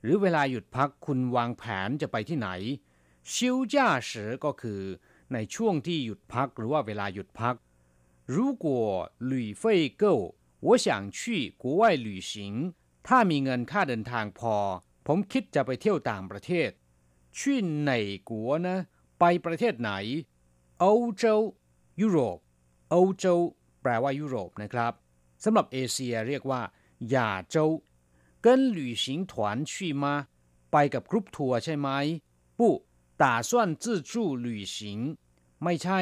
[0.03, 2.48] หรือเวลาหยุดพักคุณวางแผนจะไปที่ไหน
[3.33, 3.35] 休
[3.72, 3.74] 假
[4.09, 4.11] 时
[4.44, 4.83] ก็คือ
[5.33, 7.55] ในช่วงที่หยุดพักหรือว่าเวลาหยุดพัก
[8.35, 8.66] 如果
[9.31, 9.62] 旅费
[10.03, 10.05] 够
[10.66, 11.18] 我想去
[11.62, 12.33] 国外旅行
[13.07, 14.57] ถ้ามีเงินค่าเดินทางพอ
[15.07, 16.70] ผมคิดจะไปเที่ยวต่างประเทศ
[17.37, 17.40] 去
[17.88, 17.90] 哪
[18.29, 18.31] 国
[18.66, 18.68] 呢
[19.18, 19.90] ไปประเทศไหน
[20.83, 20.85] 欧
[21.22, 21.24] 洲
[22.01, 22.38] ยุโรป
[22.92, 23.24] 欧洲
[23.83, 24.92] แปลว่ายุโรปนะครับ
[25.44, 26.62] สำหรับเอเชียเรียกว่า
[27.14, 27.16] 亚
[27.55, 27.57] 洲
[28.44, 28.46] 跟
[28.79, 29.33] 旅行团
[29.70, 29.72] 去
[30.03, 30.05] 吗
[30.72, 31.88] ไปกับกรุ๊ปทัวร์ใช่ไหม
[32.59, 32.61] 不
[33.22, 33.51] 打算
[33.83, 34.12] 自助
[34.46, 34.79] 旅行
[35.64, 36.01] ไม่ใช่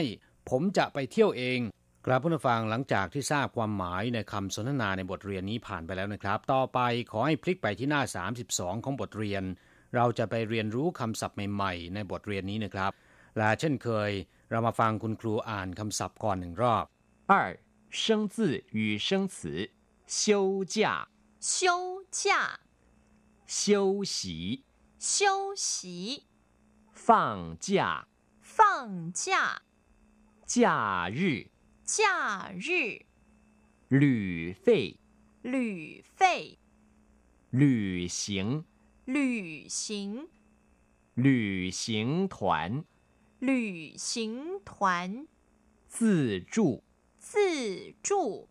[0.49, 1.61] ผมจะไปเที่ยวเอง
[2.07, 8.03] ครับผู้ฟังหลังจากที่ทราบความหมายในคำสนทนาในบทเรียนนี้ผ่านไปแล้วนะครับ ต่อไปขอให้พลิกไปที่หน้า
[8.43, 9.43] 32 ของบทเรียน
[9.95, 12.93] เราจะไปเรียนรู้คำศัพท์ใหม่ๆ ในบทเรียนนี้นะครับ
[13.39, 14.11] และเช่นเคย
[14.51, 16.85] เรามาฟังคุณครูอ่านคำศัพท์ก่อนหนึ่งรอบ
[17.31, 17.35] 二
[17.91, 18.37] 生字
[18.73, 19.71] 与生词
[20.07, 21.09] 休假
[21.41, 22.59] 休假、
[23.47, 24.65] 休息
[24.99, 26.27] 休息、
[26.93, 28.09] 放假
[28.41, 29.63] 放假、
[30.45, 31.51] 假日
[31.85, 33.07] 假日、
[33.89, 34.99] 旅费
[35.43, 36.59] 旅费、
[37.51, 38.65] 旅行
[39.05, 40.29] 旅行、
[41.15, 42.85] 旅行团
[43.41, 45.27] 旅行团、
[45.89, 46.83] 自助
[47.19, 48.49] 自助、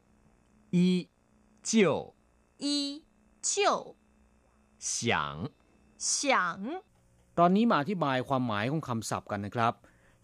[0.72, 1.10] 依
[1.64, 2.16] 旧
[2.60, 3.04] 依
[3.42, 3.96] 旧、
[4.80, 5.50] 想
[5.98, 6.82] 想
[7.40, 9.74] ตอนนี้มาอธิบายความหมายของคำศัพท์กันนะครับ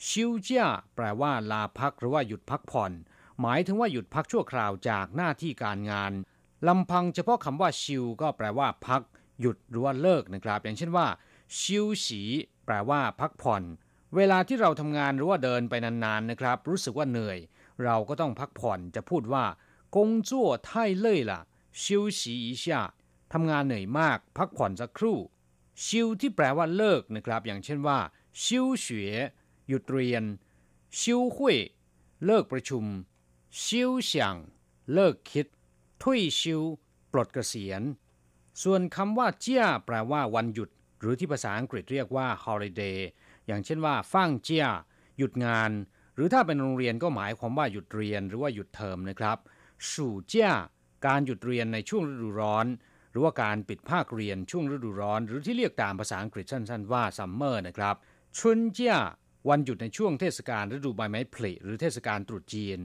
[0.08, 2.91] ชิวเจียแปลว่า ลาพักหรือว่าหยุดพักผ่อน
[3.41, 6.12] หมายถึงว่าหยุดพักชั่วคราวจากหน้าที่การงาน
[6.67, 9.02] ลำพังเฉพาะคำว่าชิวก็แปลว่า พัก
[9.39, 11.08] หยุดหรือว่าเลิกนะครับ อย่างเช่นว่า
[11.60, 12.21] ชิวฉี
[12.65, 13.63] แปลว่า พักผ่อน
[14.16, 17.38] เวลาที่เราทำงานหรือว่าเดินไปนานๆนะครับ รู้สึกว่าเหนื่อย
[17.85, 19.45] เราก็ต้องพักผ่อนจะพูดว่า
[19.97, 21.40] กงจั่วไทเล่ยล่ะ
[21.83, 22.83] ชิวฉีอีชา
[23.33, 25.19] ทำงานเหนื่อยมาก พักผ่อนสักครู่
[25.85, 27.99] ชิวที่แปลว่าเลิกนะครับ อย่างเช่นว่า
[28.42, 29.11] ชิวเฉีว
[29.69, 30.25] หยุดเรียน
[30.99, 31.59] ชิวหุย
[32.25, 32.85] เลิกประชุม
[33.62, 34.35] ชิวเฉียง
[34.92, 35.47] เลิกคิด
[36.03, 36.62] ทุยชิว
[37.12, 37.83] ปลดเกษียณ
[38.62, 42.99] ส่วนคำว่าเจ้าแปลว่าวันหยุด หรือที่ภาษาอังกฤษเรียกว่า holiday
[43.46, 44.66] อย่างเช่นว่าฟั่งเจีย
[45.18, 45.70] หยุดงาน
[46.14, 49.38] หรือถ้าเป็นโรงเรียนก็หมายความว่าหยุดเรียนหรือว่าหยุดเทอมนะครับ
[49.92, 50.50] สู่เจีย
[51.06, 52.66] การหยุดเรียนในช่วงฤดูร้อน
[53.11, 57.96] หรือว่าการปิดภาคเรียนช่วงฤดูร้อน หรือที่เรียกตามภาษาอังกฤษสั้นๆว่าซัมเมอร์นะครับ
[58.38, 58.96] ชุนเจีย
[59.48, 62.78] วันหยุดในช่วงเทศกาลฤดูใบไม้ผลิหรือเทศกาลตรุษจีน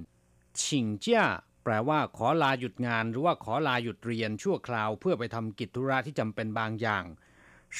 [0.61, 1.23] ชิงเจีย
[1.63, 7.03] แปลว่าขอลาหยุดงาน หรือว่าขอลาหยุดเรียนชั่วคราวเพื่อไปทำกิจธุระที่จำเป็นบางอย่าง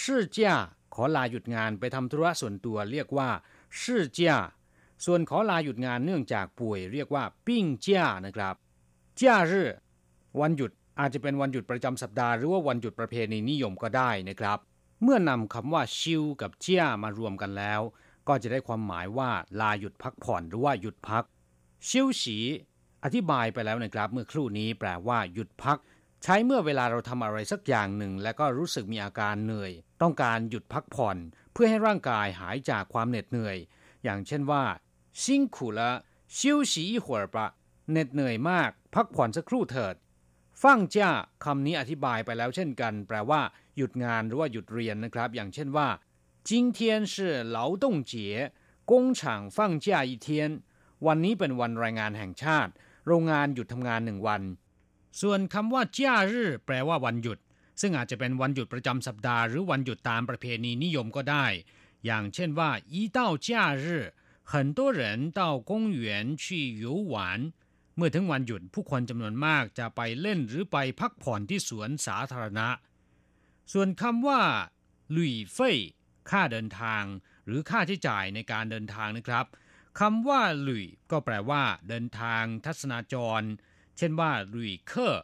[0.01, 0.53] ชื่อเจีย
[0.93, 3.30] ขอลาหยุดงานไปทำธุระส่วนตัวเรียกว่า
[3.82, 4.36] ชื่อเจีย
[5.06, 8.56] ส่วนขอลาหยุดงานเนื่องจากป่วยเรียกว่าปิ้งเจียนะครับ
[9.15, 9.69] เจียรื่อ
[10.41, 14.60] วันหยุดอาจจะเป็นวันหยุดประจำสัปดาห์หรือว่าวันหยุดประเพณีนิยมก็ได้นะครับ
[15.04, 17.82] เมื่อนำคำว่าชิวกับเจียมารวมกันแล้ว
[18.27, 21.23] ก็จะได้ความหมายว่าลาหยุดพักผ่อนหรือว่าหยุดพัก
[21.88, 22.38] ชิวฉี
[23.04, 25.77] อธิบายไปแล้วนะครับ เมื่อครู่นี้แปลว่าหยุดพัก
[26.22, 31.16] ใช้เมื่อเวลาเราทำอะไรสักอย่างหนึ่ง และก็รู้สึกมีอาการเหนื่อย ต้องการหยุดพักผ่อน
[31.52, 33.56] เพื่อให้ร่างกายหายจากความเหน็ดเหนื่อย
[34.04, 34.64] อย่างเช่นว่า
[35.20, 35.22] 辛
[35.54, 35.80] 苦了
[36.37, 36.38] 休
[36.70, 37.37] 息一会儿吧
[37.90, 39.94] เหน็ดเหนื่อยมาก พักผ่อนสักครู่เถิด
[40.62, 41.11] ฟังจ้า
[41.44, 43.40] คำนี้อธิบายไปแล้วเช่นกัน แปลว่า
[43.76, 45.88] หยุดงานหรือว่าหยุดเรียนนะครับ อย่างเช่นว่า
[46.48, 46.78] 今天
[47.12, 47.14] 是
[47.56, 48.12] 劳动节
[48.90, 49.20] 工厂
[49.56, 50.28] 放假一天
[51.06, 52.72] วันนี้เป็นวันแรงงานแห่งชาติ
[53.06, 54.42] โรงงานหยุดทำงานหนึ่งวัน
[55.20, 57.38] ส่วนคำว่าจ้ารื่แปลว่าวันหยุด
[57.80, 61.46] ซึ่งอาจจะเป็นวันหยุดประจำสัปดาห์หรือวันหยุดตามประเพณีนิยมก็ได้
[62.04, 63.48] อย่างเช่นว่า一到假
[63.85, 63.87] 日
[64.52, 65.02] 很多人
[65.38, 66.02] 到公园
[66.42, 66.44] 去
[66.82, 67.14] 游玩
[67.96, 72.68] เมื่อถึงวันหยุดผู้คนจำนวนมากจะไปเล่นหรือไปพักผ่อนที่สวนสาธารณะ
[73.72, 74.40] ส่วนคำว่า
[75.12, 75.72] หลุยเฟ่
[76.30, 77.02] ค่าเดินทาง
[77.46, 79.46] หรือค่าใช้จ่ายในการเดินทางนะครับ
[80.00, 83.42] คำว่าหลุยก็แปลว่า เดินทางทัศนาจร
[83.97, 85.23] เช่นว่าลุยเคอร์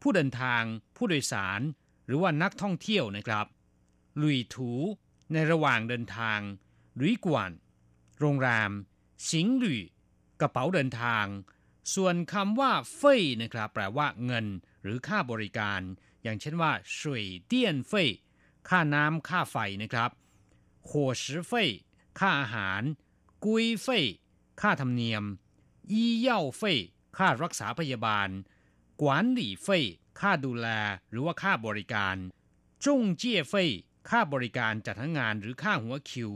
[0.00, 0.62] ผู้เดินทาง
[0.96, 1.60] ผู้โดยสาร
[2.06, 3.46] หรือว่านักท่องเที่ยวนะครับ
[4.22, 4.72] ลุยถู
[5.32, 6.40] ในระหว่างเดินทาง
[7.00, 7.50] ลุยกวน
[8.20, 8.70] โรงแรม
[9.30, 9.80] สิงลุย
[10.40, 11.26] กระเป๋าเดินทาง
[11.94, 14.46] ส่วนคำว่าเฟยนะครับ แปลว่าเงิน
[14.82, 15.80] หรือค่าบริการ
[16.22, 18.08] อย่างเช่นว่าสุยเตี้ยนเฟย
[18.68, 20.10] ค่าน้ำค่าไฟนะครับ
[20.84, 21.68] โขชิเฟย
[22.18, 22.82] ค่าอาหาร
[23.44, 24.04] กุยเฟย
[24.60, 25.24] ค่าธรรมเนียม
[25.90, 26.78] อีเย่าเฟย
[27.18, 28.28] ค่ารักษาพยาบาล
[29.00, 29.80] กวนหลี่เฟ่
[30.20, 30.68] ค่าดูแล
[31.10, 32.16] หรือว่าค่าบริการ
[32.84, 33.64] จงเจี้ยเฟ่
[34.10, 36.30] ค่าบริการจัดหางานหรือค่าหัวคิว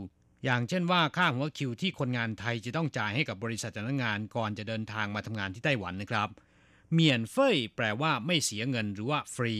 [0.44, 6.28] อย่างเช่นว่าค่าหัวคิวที่คนงานไทยจะต้องจ่ายให้กับบริษัทจัดหางานก่อนจะเดินทางมาทำงานที่ไต้หวันนะครับ
[6.92, 9.54] 免费แปลว่าไม่เสียเงินหรือว่าฟรี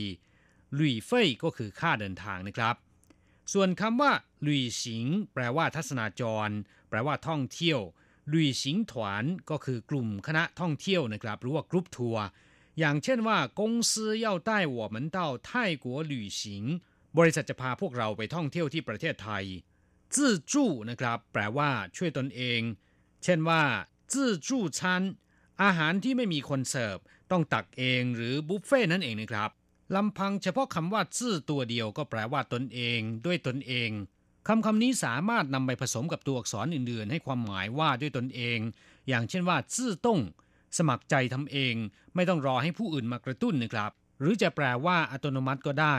[0.75, 2.75] 旅费ก็คือค่าเดินทางนะครับ
[3.53, 4.11] ส่วนคำว่า
[4.45, 6.49] 旅行 แปลว่าทัศนาจร
[6.89, 7.79] แปลว่าท่องเที่ยว
[8.32, 12.24] ลุยสิงถวนก็คือกลุ่มคณะท่องเที่ยวนะครับ หรือว่ากรุ๊ปทัวร์
[12.78, 13.92] อย่างเช่นว่า公司
[14.24, 15.48] 要带我们到泰
[15.84, 16.42] 国旅行
[17.18, 19.44] บริษัทจะพาพวกเราไปท่องเที่ยวที่ประเทศไทย
[20.14, 22.60] จื้อจู้นะครับ แปลว่าช่วยตนเอง
[23.24, 23.62] เช่นว่า
[24.12, 25.02] จื้อจู้ชั้น
[25.62, 26.98] อาหารที่ไม่มีคนเสิร์ฟ
[27.30, 29.50] ต้องตักเองหรือบุฟเฟ่นั่นเองนะครับ
[29.94, 33.90] ลำพังเฉพาะคำว่าจื้อตัวเดียวก็แปลว่าตนเองด้วยตนเอง
[34.47, 38.59] คำคำนี้สามารถนำไปผสมกับตัวอักษรอื่นๆ ให้ความหมายว่าด้วยตนเอง
[39.07, 40.19] อย่างเช่นว่าซื่อต้ง
[40.77, 41.75] สมัครใจทำเอง
[42.15, 45.97] ไม่ต้องรอให้ผู้อื่นมากระตุ้นนะครับ หรือจะแปลว่าอัตโนมัติก็ได้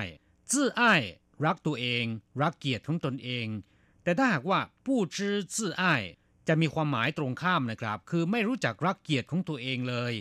[0.52, 1.02] ซื่ออ้าย
[1.44, 2.04] รักตัวเอง
[2.42, 3.46] รักเกียรติของตนเอง
[4.02, 6.02] แต่ถ้าหากว่าผู้ชื่อซื่ออ้าย
[6.48, 10.12] จะมีความหมายตรงข้ามนะครับ คือไม่รู้จักรักเกียรติของตัวเองเลย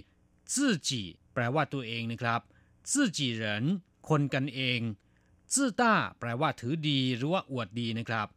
[0.55, 1.01] ซื่อจี
[1.33, 2.41] แปลว่าตัวเองนะครับ
[2.91, 3.65] ซื่อจีเหริน
[4.09, 4.79] คนกันเอง
[5.53, 8.27] จื้อต้าแปลว่าถือดีหรือว่าอวดดีนะครับ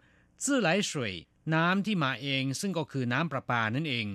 [0.45, 1.15] จื้อไหลสวย
[1.55, 4.07] น้ำที่มาเองซึ่งก็คือน้ำประปานั่นเอง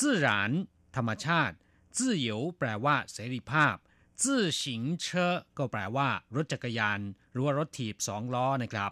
[0.00, 0.50] จื้อหราน
[0.96, 1.54] ธรรมชาติ
[1.96, 3.76] จื้อเหยวแปลว่าเสรีภาพ
[4.22, 7.00] จื้อสิงเชอก็แปลว่า รถจักรยาน
[7.32, 8.90] หรือว่ารถถีบสองล้อนะครับ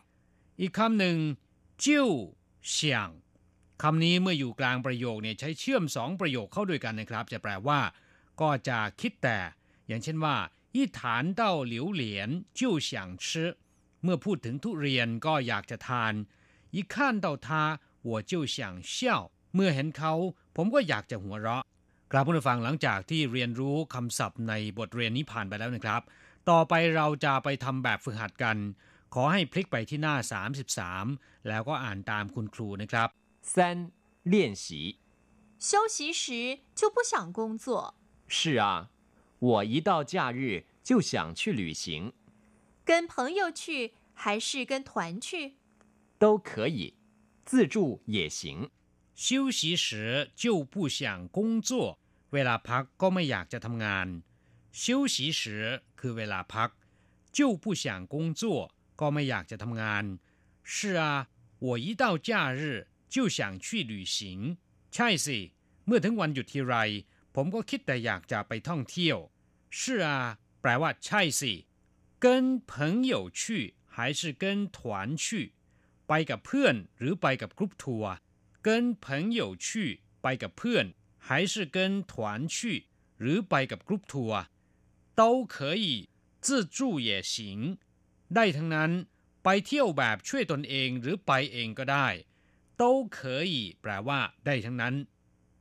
[0.61, 1.17] อีกคำหนึ่ง
[1.85, 2.09] จิ้ว
[2.69, 3.09] เฉียง
[3.83, 7.81] คำนี้เมื่ออยู่กลางประโยคเนี่ยใช้เชื่อมสองประโยคเข้าด้วยกันนะครับ จะแปลว่า
[8.41, 9.39] ก็จะคิดแต่
[9.87, 10.37] อย่างเช่นว่า
[10.76, 11.00] 一谈
[11.40, 13.58] 到榴莲就想吃
[14.04, 16.14] เมื่อพูดถึงทุเรียนก็อยากจะทาน
[16.76, 17.48] 一看到它
[18.10, 18.58] 我就想
[18.94, 18.96] 笑
[19.56, 20.14] เมื่อเห็นเขา
[20.56, 21.64] ผมก็อยากจะหัวเราะ
[22.12, 26.02] กราบผู้ฟังหลังจากที่เรียนรู้คำศัพท์ในบทเรียนนี้ผ่านไปแล้วนะครับ
[26.50, 28.58] ต่อไปเราจะไปทำแบบฝึกหัดกัน
[29.14, 30.16] ขอให้พลิกไปที่หน้า
[30.82, 33.08] 33 แล้วก็อ่านตามคุณครูนะครับ
[33.54, 33.54] 三
[34.32, 34.66] 练习
[35.68, 36.24] 休息时
[36.80, 37.68] 就不想工作
[38.36, 38.66] 是啊
[39.42, 42.14] 我一到假日就想去旅行，
[42.86, 45.54] 跟朋友去还是跟团去？
[46.18, 46.94] 都可以，
[47.46, 48.70] 自助也行。
[49.16, 51.98] 休息时就不想工作
[52.30, 54.08] เวลาพักก็ไม่อยากจะทำงาน
[54.72, 56.70] 休息时คือเวลาพัก
[57.32, 60.06] 就不想工作ก็ไม่อยากจะทำงาน
[60.64, 61.28] 是啊
[61.60, 64.58] 我一到假日就想去旅行
[64.92, 65.40] ใช่สิ
[65.86, 66.76] เมื่อถึงวันหยุดทีไร
[67.36, 69.18] ผมก็คิดแต่อยากจะไปท่องเที่ยว
[69.72, 70.08] 是啊
[70.62, 71.54] แปลว่าใช่สิ
[72.24, 72.26] 跟
[72.72, 73.40] 朋友去
[73.96, 75.54] 还是跟团去
[76.08, 78.14] ไปกับเพื่อนหรือไปกับกรุ๊ปทัวร์
[78.66, 78.68] 跟
[79.06, 79.68] 朋友去
[80.22, 80.86] ไปกับเพื่อน
[81.28, 81.78] 还是跟
[82.12, 82.58] 团去
[83.20, 84.40] หรือไปกับกรุ๊ปทัวร์
[85.20, 85.22] 都
[85.54, 86.10] 可以
[86.46, 87.34] 自助也行
[88.36, 88.92] ได้ทั้งนั้น
[89.44, 92.08] ไปเที่ยวแบบช่วยตนเองหรือไปเองก็ได้
[92.82, 92.84] 都
[93.18, 93.18] 可
[93.52, 94.96] 以แปลว่าได้ทั้งนั้น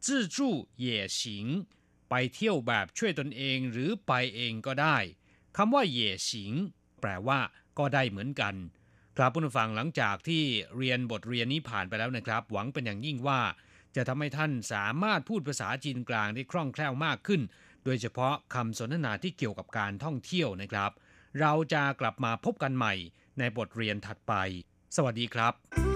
[0.05, 1.19] 自助也行
[2.12, 4.98] ไปเที่ยวแบบช่วยตนเองหรือไปเองก็ได้
[5.58, 6.54] คำว่าเย่สิง
[7.02, 7.40] แปลว่า
[7.80, 8.56] ก็ได้เหมือนกัน
[9.18, 10.44] ครับผู้ฟังหลังจากที่
[10.78, 13.42] เรียนบทเรียนนี้ผ่านไปแล้วนะครับ หวังเป็นอย่างยิ่งว่า
[13.96, 17.42] จะทำให้ท่านสามารถพูดภาษาจีนกลางได้คล่องแคล่วมากขึ้น
[17.86, 20.92] โดยเฉพาะคำสนทนาที่เกี่ยวกับการท่องเที่ยวนะครับ
[21.40, 22.94] เราจะกลับมาพบกันใหม่
[23.40, 24.34] ในบทเรียนถัดไป
[24.96, 25.91] สวัสดีครับ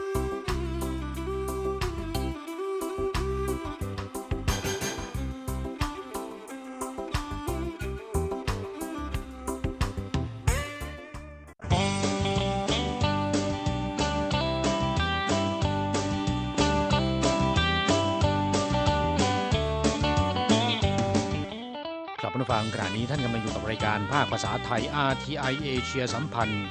[22.36, 26.64] ผู้ฟังขณะนี้ท่านกำลังอยู่กับรายการภาคภาษาไทย RTI เอเชียสัมพันธ์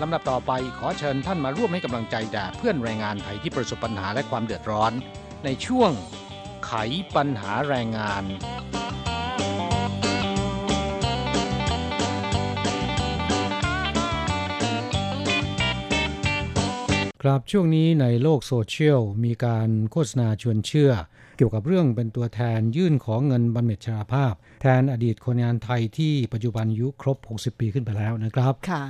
[0.00, 4.92] ลำดับต่อไปขอเชิญท่านมาร่วมให้กำลังใจแด่เพื่อนแรงงานไทยที่ประสบปัญหาและความเดือดร้อน
[5.44, 5.90] ในช่วง
[6.66, 6.72] ไข
[7.16, 8.24] ปัญหาแรงงาน
[17.22, 20.92] ครับช่วงนี้ในโลกโซเชียลมีการโฆษณาชวนเชื่อ
[21.36, 28.84] เกี่ยวกับเรื่องเป็นตัวแทนยื่นของเงินบำเหน็จชราภาพ แทนอดีตคนงานไทยที่ปัจจุบันอายุครบ 60 ปีขึ้นไปแล้วนะครับค่ะ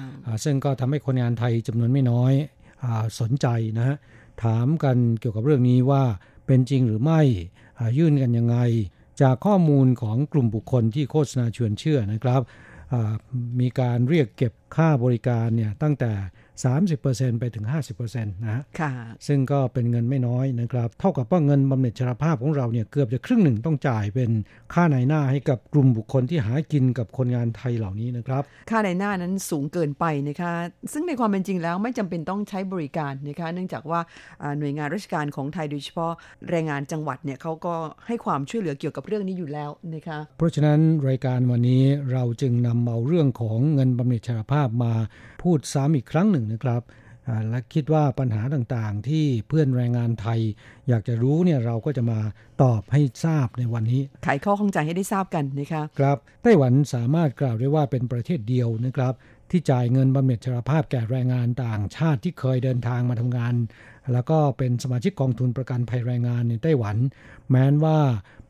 [0.44, 2.32] ซึ่งก็ทำให้คนงานไทยจำนวนไม่น้อย
[2.84, 2.86] อ
[3.20, 3.46] สนใจ
[3.78, 3.96] นะฮะ
[4.44, 6.04] ถามกันเกี่ยวกับเรื่องนี้ว่า
[6.46, 7.20] เป็นจริงหรือไม่
[7.98, 8.56] ยื่นกันยังไง
[9.22, 12.42] จากข้อมูลของกลุ่มบุคคลที่โฆษณาชวนเชื่อนะครับ
[13.60, 16.12] มีการเรียกเก็บค่าบริการเนี่ยตั้งแต่
[16.60, 17.66] 30%ไปถึง
[17.98, 18.92] 50%นะค่ะ
[19.26, 24.30] ซึ่งก็เป็นเงินไม่น้อยนะครับ เท่ากับว่าเงินบำเหน็จชราภาพของเราเนี่ยเกือบจะครึ่งหนึ่งต้องจ่ายเป็น
[24.74, 30.52] ค่าในหน้าให้กับกลุ่มบุคคลที่หากินกับคนงานไทยเหล่านี้นะครับ ค่าในหน้านั้นสูงเกินไปนะคะ
[30.92, 34.00] ซึ่งในความเป็นจริงแล้วไม่จำเป็นต้องใช้บริการนะคะ เนื่องจากว่า
[34.58, 36.12] หน่วยงานราชการของไทยโดยเฉพาะ
[36.50, 37.74] แรงงานจังหวัดเนี่ยเขาก็
[38.06, 44.92] ให้ความช่วยเหลือเกี่ยวกับเรื่องนี้อยู่แล้วนะคะ เพราะฉะนั้นรายการวันนี้เราจึงนำเอาเรื่องของเงินบำเหน็จชราภาพมา
[45.42, 46.82] พูดซ้ำอีกครั้งหนึ่งนะครับ
[47.50, 50.40] และคิดว่าปัญหาต่างๆ ที่เพื่อนแรงงานไทย
[50.88, 52.20] อยากจะรู้เนี่ยเราก็จะมา
[52.62, 59.14] ตอบให้ทราบในวันนี้ไขข้อข้องใจให้ได้ทราบกันนะคะครับไต้หวันสามารถกล่าวได้ว่าเป็นประเทศเดียวนะครับ
[59.50, 63.54] ที่จ่ายเงินบำเหน็จชราภาพแก่แรงงานต่างชาติที่เคยเดินทางมาทำงาน
[64.12, 66.96] แล้วก็เป็นสมาชิกกองทุนประกันภัยแรงงานในไต้หวัน
[67.50, 67.98] แม้นว่า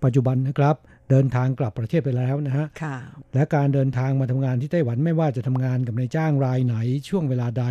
[0.04, 2.66] ปัจจุบันนะครับเดินทางกลับประเทศไปแล้วนะฮะ
[3.34, 6.76] และการเดินทางมาทำงานที่ไต้หวันไม่ว่าจะทำงานกับนายจ้างรายไหน
[7.08, 7.64] ช่วงเวลาใด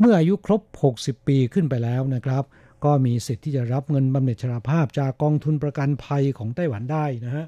[0.00, 0.62] เมื่ออายุครบ
[0.96, 2.44] 60 ปีขึ้นไปแล้วนะครับ
[2.84, 7.44] ก็มีสิทธิ์ที่จะรับเงินบำเหน็จชราภาพจากกองทุนประกันภัยของไต้หวันได้นะฮะ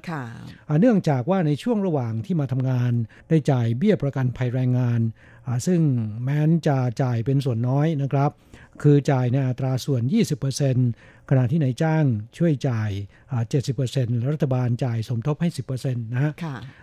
[0.79, 2.91] เนื่องจากว่าในช่วงระหว่างที่มาทำงาน
[3.29, 4.99] ได้จ่ายเบี้ยประกันภัยแรงงาน
[5.67, 5.81] ซึ่ง
[6.23, 8.31] แม้นจะจ่ายเป็นส่วนน้อยนะครับ
[8.81, 10.01] คือจ่ายในอัตราส่วน
[10.65, 12.05] 20%ขณะที่นายจ้าง
[12.37, 12.89] ช่วยจ่าย
[13.59, 16.31] 70%รัฐบาลจ่ายสมทบให้ 10%นะฮะ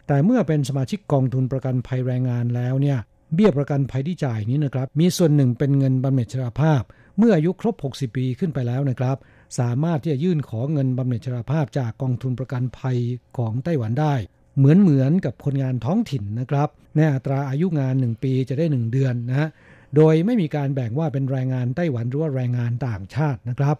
[0.06, 2.98] แต่เมื่อเป็นสมาชิกกองทุนประกันภัยแรงงานแล้วเนี่ย
[3.34, 6.82] เบี้ยประกันภัยที่จ่ายนี้นะครับมีส่วนหนึ่งเป็นเงินบำเหน็จชราภาพ
[7.18, 9.16] เมื่ออายุครบ 60 ปีขึ้นไปแล้วนะครับ
[9.58, 12.98] สามารถที่จะยื่นขอเงินบำเหน็จชราภาพจากกองทุนประกันภัย
[13.36, 14.14] ของไต้หวันได้
[14.58, 19.48] เหมือนเหมือนกับคนงานท้องถิ่นนะครับในอัตราอายุงาน 1 ปีจะได้ 1 เดือนนะ
[19.96, 23.76] โดยไม่มีการแบ่งว่าเป็นแรงงานไต้หวันหรือว่าแรงงานต่างชาตินะครับ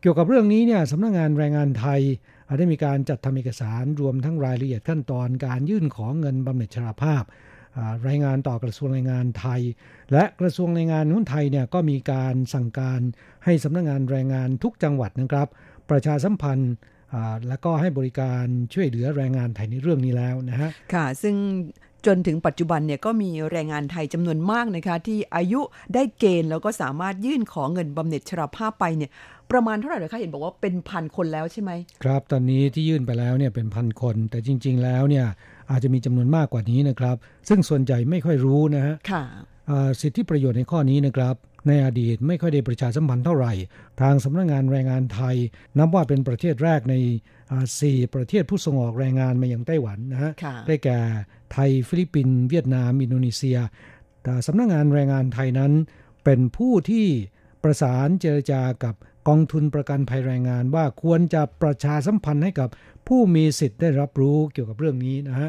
[0.00, 2.00] เกี่ยวกับเรื่องนี้เนี่ยสำนักงงานแรงงานไทย
[2.58, 7.24] ได้มีการจัดทำเอกสารรวมทั้งรายละเอียดขั้นตอนการยื่นขอเงินบำเหน็จชราภาพ
[8.08, 9.60] รายงานต่อกระทรวงแรงงานไทย
[10.12, 13.00] และกระทรวงแรงงานของไทยเนี่ยก็มีการสั่งการ
[13.44, 15.48] ให้สำนักงงานแรงงานทุกจังหวัดนะครับ
[15.90, 16.72] ประชาสัมพันธ์
[17.48, 18.44] และก็ให้บริการ
[18.74, 21.36] ช่วยเหลือแรงงานไทยในเรื่องนี้แล้วนะฮะค่ะ ซึ่ง
[22.06, 25.60] จนถึงปัจจุบันเนี่ยก็มีแรงงานไทยจำนวนมากนะคะ ที่อายุ
[25.94, 29.10] ได้เกณฑ์แล้วก็สามารถยื่นขอเงินบำเหน็จชราภาพไปเนี่ย
[29.50, 31.70] ประมาณเท่าไหร่เลยคะเห็นบอกว่าเป็นพันคนแล้วใช่ไหม
[32.02, 35.26] ครับตอนนี้ที่ยื่นไปแล้วเนี่ยเป็นพันคน แต่จริง ๆ แล้วเนี่ย
[35.70, 37.16] อาจจะมีจำนวนมากกว่านี้นะครับ
[37.48, 38.94] ซึ่งส่วนใหญ่ไม่ค่อยรู้นะฮะ
[40.00, 41.34] สิทธิประโยชน์ในข้อนี้นะครับ
[41.66, 43.52] ในอดีตไม่ค่อยได้ประชาสัมพันธ์เท่าไหร่
[44.00, 45.36] ทางสำนักงงานแรงงานไทย
[45.78, 46.94] นับว่าเป็นประเทศแรกใน
[47.80, 50.32] สี่ประเทศผู้ส่งออกแรงงานมาอย่างไต้หวันนะฮะ
[50.66, 50.98] ได้แก่
[51.52, 53.58] ไทยฟิลิปปินส์เวียดนาม อินโดนีเซีย
[54.22, 55.72] แต่สำนักงานแรงงานไทยนั้น
[56.24, 57.06] เป็นผู้ที่
[57.62, 58.94] ประสานเจรจากับ
[59.28, 62.68] กองทุนประกันภัยแรงงานว่าควรจะประชาสัมพันธ์ให้กับ
[63.08, 65.48] ผู้มีสิทธิ์ได้รับรู้เกี่ยวกับเรื่องนี้นะฮะ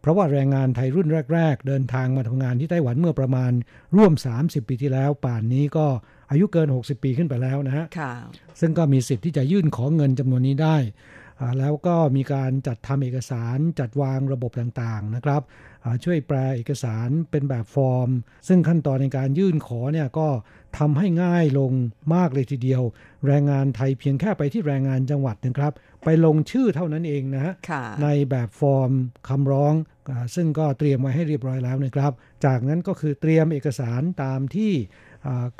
[0.00, 3.52] เพราะว่าแรงงานไทยรุ่นแรก ๆ เดินทางมาทำงานที่ไต้หวันเมื่อประมาณ
[3.96, 5.86] ร่วม 30 ปีที่แล้ว ป่านนี้ก็
[6.30, 7.84] อายุเกิน 60 ปีขึ้นไปแล้วนะฮะ
[8.60, 10.76] ซึ่งก็มีสิทธิ์ที่จะยื่นขอเงินจำนวนนี้ได้
[11.58, 15.42] แล้วก็มีการจัดทำเอกสารจัดวางระบบต่างๆนะครับ
[16.04, 18.08] ช่วยแปลเอกสารเป็นแบบฟอร์ม
[18.48, 20.28] ซึ่งขั้นตอนในการยื่นขอเนี่ยก็
[20.78, 21.72] ทำให้ง่ายลง
[22.14, 22.82] มากเลยทีเดียว
[23.26, 25.72] แรงงานไทยเพียงแค่ไปที่แรงงานจังหวัดนะครับ
[26.04, 27.54] ไปลงชื่อเท่านั้นเองนะฮะ
[28.02, 28.90] ในแบบฟอร์ม
[29.28, 29.74] คำร้อง
[30.34, 32.12] ซึ่งก็เตรียมไว้ให้เรียบร้อยแล้วนะครับ
[32.44, 34.72] จากนั้นก็คือเตรียมเอกสารตามที่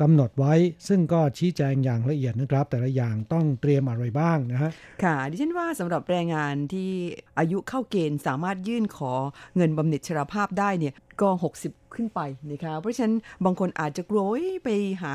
[0.01, 0.55] กำหนดไว้
[0.89, 4.71] ซึ่งก็ชี้แจงอย่างละเอียดนะครับ แต่ละอย่างต้องเตรียมอะไรบ้างนะฮะ
[5.03, 6.91] ค่ะดิฉันว่าสำหรับแรงงานที่
[7.39, 9.13] อายุเข้าเกณฑ์สามารถยื่นขอ
[9.57, 14.23] เงินบำเหน็จชราภาพได้เนี่ย ก็ 60 ขึ้นไปนะคะเพราะฉะนั้นบางคนอาจจะกลัว
[14.65, 14.69] ไป
[15.03, 15.13] หา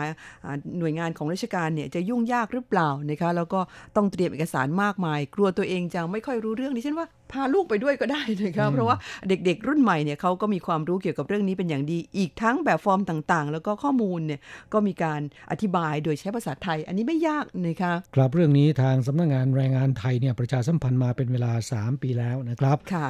[0.80, 3.60] หน่วยงานของราชการเนี่ยจะยุ่งยากหรือเปล่านะคะแล้วก็
[3.96, 8.98] ต้องเตรียมเอกสารมากมาย กลัวตัวเองจะไม่ค่อยรู้เรื่องดิฉันว่าพาลูกไปด้วยก็ได้นะคะเพราะว่า
[9.28, 14.40] เด็กๆรุ่นใหม่เนี่ยเขาก็มีความรู้เกี่ยวกับเรื่องนี้เป็นอย่างดี อีกทั้งแบบฟอร์มต่างๆ แล้วก็ข้อมูลเนี่ย
[14.74, 15.22] ก็มีการ
[15.52, 23.08] อธิบายโดยใช้ภาษาไทย อันนี้ไม่ยากนะคะครับเรื่องนี้ทางสำนักงงานแรงงานไทยเนี่ยประชาสัมพันธ์มาเป็นเวลา 3 ปีแล้วนะครับค่ะ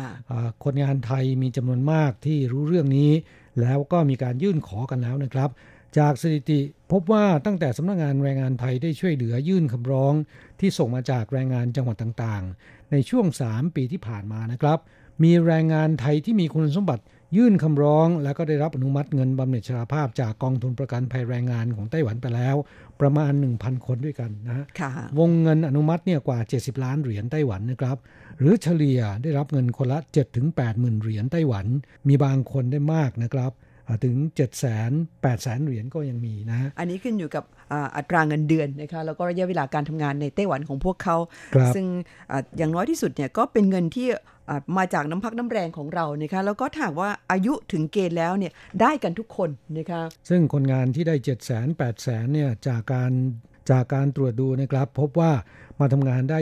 [0.63, 3.11] คนงานไทยมีจำนวนมากที่รู้เรื่องนี้
[3.61, 5.49] แล้วก็มีการยื่นขอกันแล้วนะครับ
[5.97, 6.59] จากสถิติ
[6.91, 10.13] พบว่าตั้งแต่สำนักงงานแรงงานไทยได้ช่วยเหลือยื่นคำร้อง
[10.59, 14.79] ที่ส่งมาจากแรงงานจังหวัดต่างๆ ในช่วง 3 ปีที่ผ่านมานะครับ
[15.23, 17.03] มีแรงงานไทยที่มีคุณสมบัติ
[17.35, 22.55] ยื่นคำร้องแล้วก็ได้รับอนุมัติเงินบำเหน็จชราภาพจากกองทุนประกันภัยแรงงานของไต้หวันไปแล้ว
[23.01, 24.65] ประมาณ 1,000 คนด้วยกันนะฮะ
[25.19, 27.97] วงเงินอนุมัติเนี่ยกว่า 70 ล้านเหรียญไต้หวันนะครับ
[28.39, 29.99] หรือเฉลี่ยได้รับเงินคนละ
[30.39, 31.65] 7-8หมื่นเหรียญไต้หวัน
[32.07, 33.51] มีบางคนได้มากนะครับ
[34.03, 37.43] ถึง 7 0 0 0 0 8 0 0 0 0เหรียญก็ยังมีนะอันนี้ขึ้นอยู่กับ
[37.95, 41.17] อัตราเงินเดือนนะคะแล้วก็ระยะเวลาการทำงานในไต้หวันของพวกเขา
[41.75, 41.85] ซึ่ง
[42.57, 44.07] อย่างน้อยที่สุดเนี่ยก็เป็นเงินที่
[44.77, 53.11] มาจากน้ำพักน้ำแรงของเรานะคะแล้วก็ถามว่าอายุถึงเกณฑ์แล้วเนี่ยได้กันทุกคนนะคะซึ่งคนงานที่ได้ 7 0 0 0 0 0 8 0 0 0 0เนี่ยจากการ
[53.71, 55.31] จากการตรวจดูนะครับ พบว่า
[55.79, 56.37] มาทำงานได้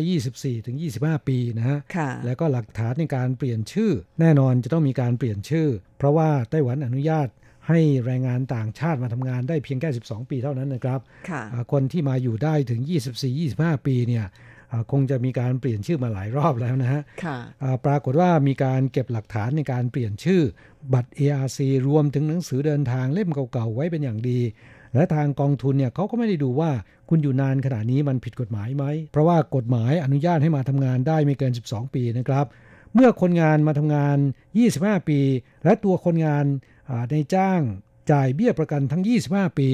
[0.64, 1.78] 24-25 ปีนะฮะ
[2.26, 5.68] แล้วก็หลักฐานในการเปลี่ยนชื่อ แน่นอนจะต้องมีการเปลี่ยนชื่อ
[5.98, 7.28] เพราะว่าไต้หวันอนุญาต
[7.68, 11.00] ให้แรงงานต่างชาติมาทำงานได้เพียงแค่ 12 ปีเท่านั้นนะครับ
[11.72, 12.82] คนที่มาอยู่ได้ถึง
[13.34, 14.26] 24-25 ปีเนี่ย
[14.92, 17.02] คงจะมีการเปลี่ยนชื่อมาหลายรอบแล้วนะฮะ
[17.86, 20.42] ปรากฏว่ามีการเก็บหลักฐานในการเปลี่ยนชื่อ
[20.94, 24.40] บัตร ARC รวมถึงหนังสือเดินทางเล่มเก่าๆไว้เป็นอย่างดี
[24.98, 26.72] และทางกองทุนเนี่ยเขาก็ไม่ได้ดูว่า
[27.10, 32.46] คุณอยู่นานขนาดนี้มันผิดกฎหมายไหม เพราะว่ากฎหมายอนุญาตให้มาทำงานได้ไม่เกิน 12 ปีนะครับ
[32.94, 34.18] เมื่อคนงานมาทำงาน
[34.64, 35.20] 25 ปี
[35.64, 36.46] และตัวคนงาน
[37.12, 37.62] ในจ้าง
[38.12, 39.70] จ่ายเบี้ยประกันทั้ง 25 ปี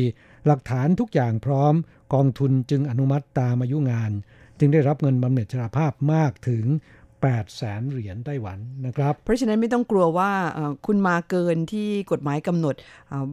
[0.45, 1.73] หลักฐานทุกอย่างพร้อม
[2.13, 4.11] กองทุนจึงอนุมัติตามอายุงาน
[4.59, 6.65] จึงได้รับเงินบำเหน็จชราภาพมากถึง
[7.31, 10.31] 8แสนเหรียญไต้หวันนะครับ เพราะฉะนั้นไม่ต้องกลัวว่า
[10.85, 12.75] คุณมาเกินที่กฎหมายกำหนด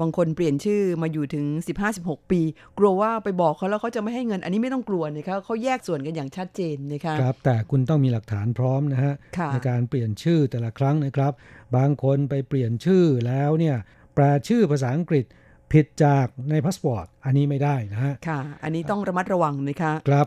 [0.01, 1.45] บางคนเปลี่ยนชื่อมาอยู่ถึง
[1.89, 2.41] 15-16 ปี
[2.79, 9.15] กลัวว่าไปบอกเขาแล้วเขาจะไม่ให้เงิน อันนี้ไม่ต้องกลัวนะคะเขาแยกส่วนกันอย่างชัดเจนนะคะครับ แต่คุณต้องมีหลักฐานพร้อมนะฮะ
[9.53, 11.33] ในการเปลี่ยนชื่อแต่ละครั้งนะครับ
[11.77, 13.77] บางคนไปเปลี่ยนชื่อแล้วเนี่ย
[14.15, 15.25] แปลชื่อภาษาอังกฤษ
[15.73, 20.27] ผิดจากในพาสปอร์ตอันนี้ไม่ได้นะฮะค่ะ อันนี้ต้องระมัดระวังนะคะครับ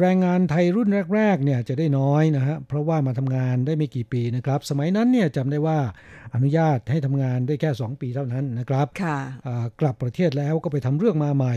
[0.00, 5.78] แรงงานไทยรุ่นแรกๆเนี่ยจะได้น้อยนะฮะเพราะว่ามาทำงานได้ไม่กี่ปีนะครับ สมัยนั้นเนี่ยจำได้ว่า
[6.34, 9.18] อนุญาตให้ทำงานได้แค่ 2 ปีเท่านั้นนะครับค่ะ
[9.80, 11.56] กลับประเทศแล้วก็ไปทำเรื่องมาใหม่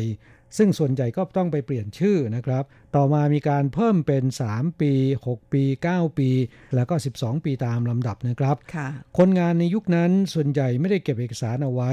[0.58, 2.64] ซึ่งส่วนใหญ่ก็ต้องไปเปลี่ยนชื่อนะครับ
[2.96, 4.24] ต่อมามีการเพิ่มเป็น
[4.54, 4.92] 3 ปี
[5.26, 6.30] 6 ปี 9 ปี
[6.76, 8.56] แล้วก็ 12 ปีตามลำดับนะครับ
[9.18, 11.92] คนงานในยุคนั้นส่วนใหญ่ไม่ได้เก็บเอกสารเอาไว้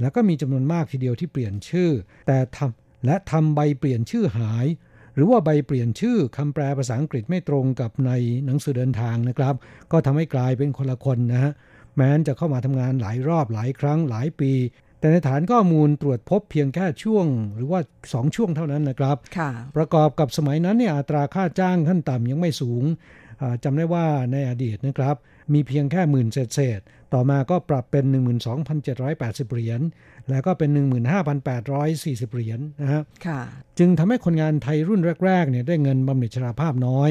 [0.00, 1.90] แล้วก็มีจำนวนมากทีเดียวที่เปลี่ยนชื่อ
[2.26, 4.66] แต่ทำและทำใบเปลี่ยนชื่อหาย
[5.14, 8.12] หรือว่าใบเปลี่ยนชื่อคำแปลภาษาอังกฤษไม่ตรงกับใน
[8.46, 9.54] หนังสือเดินทางนะครับ
[9.92, 11.52] ก็ทำให้กลายเป็นคนละคนนะฮะ
[11.96, 14.52] แม้นจะเข้ามาทำงานหลายรอบหลายครั้งหลายปี
[14.98, 19.16] แต่ในฐานข้อมูลตรวจพบเพียงแค่ช่วง หรือว่า 2 ช่วงเท่านั้นนะครับ
[19.76, 22.84] ประกอบกับสมัยนั้นเนี่ยอัตราค่าจ้างขั้นต่ำยังไม่สูง
[23.64, 25.16] จำได้ว่าในอดีตนะครับ
[25.52, 26.80] มีเพียงแค่หมื่นเศษ
[27.14, 28.04] ต่อมาก็ปรับเป็น
[28.78, 29.80] 12,780 เหรียญ
[30.30, 30.70] แล้วก็เป็น
[31.32, 33.02] 15,840 เหรียญนะฮะ
[33.78, 37.10] จึงทำให้คนงานไทยรุ่นแรกๆเนี่ยได้เงินบำเหน็จชราภาพน้อย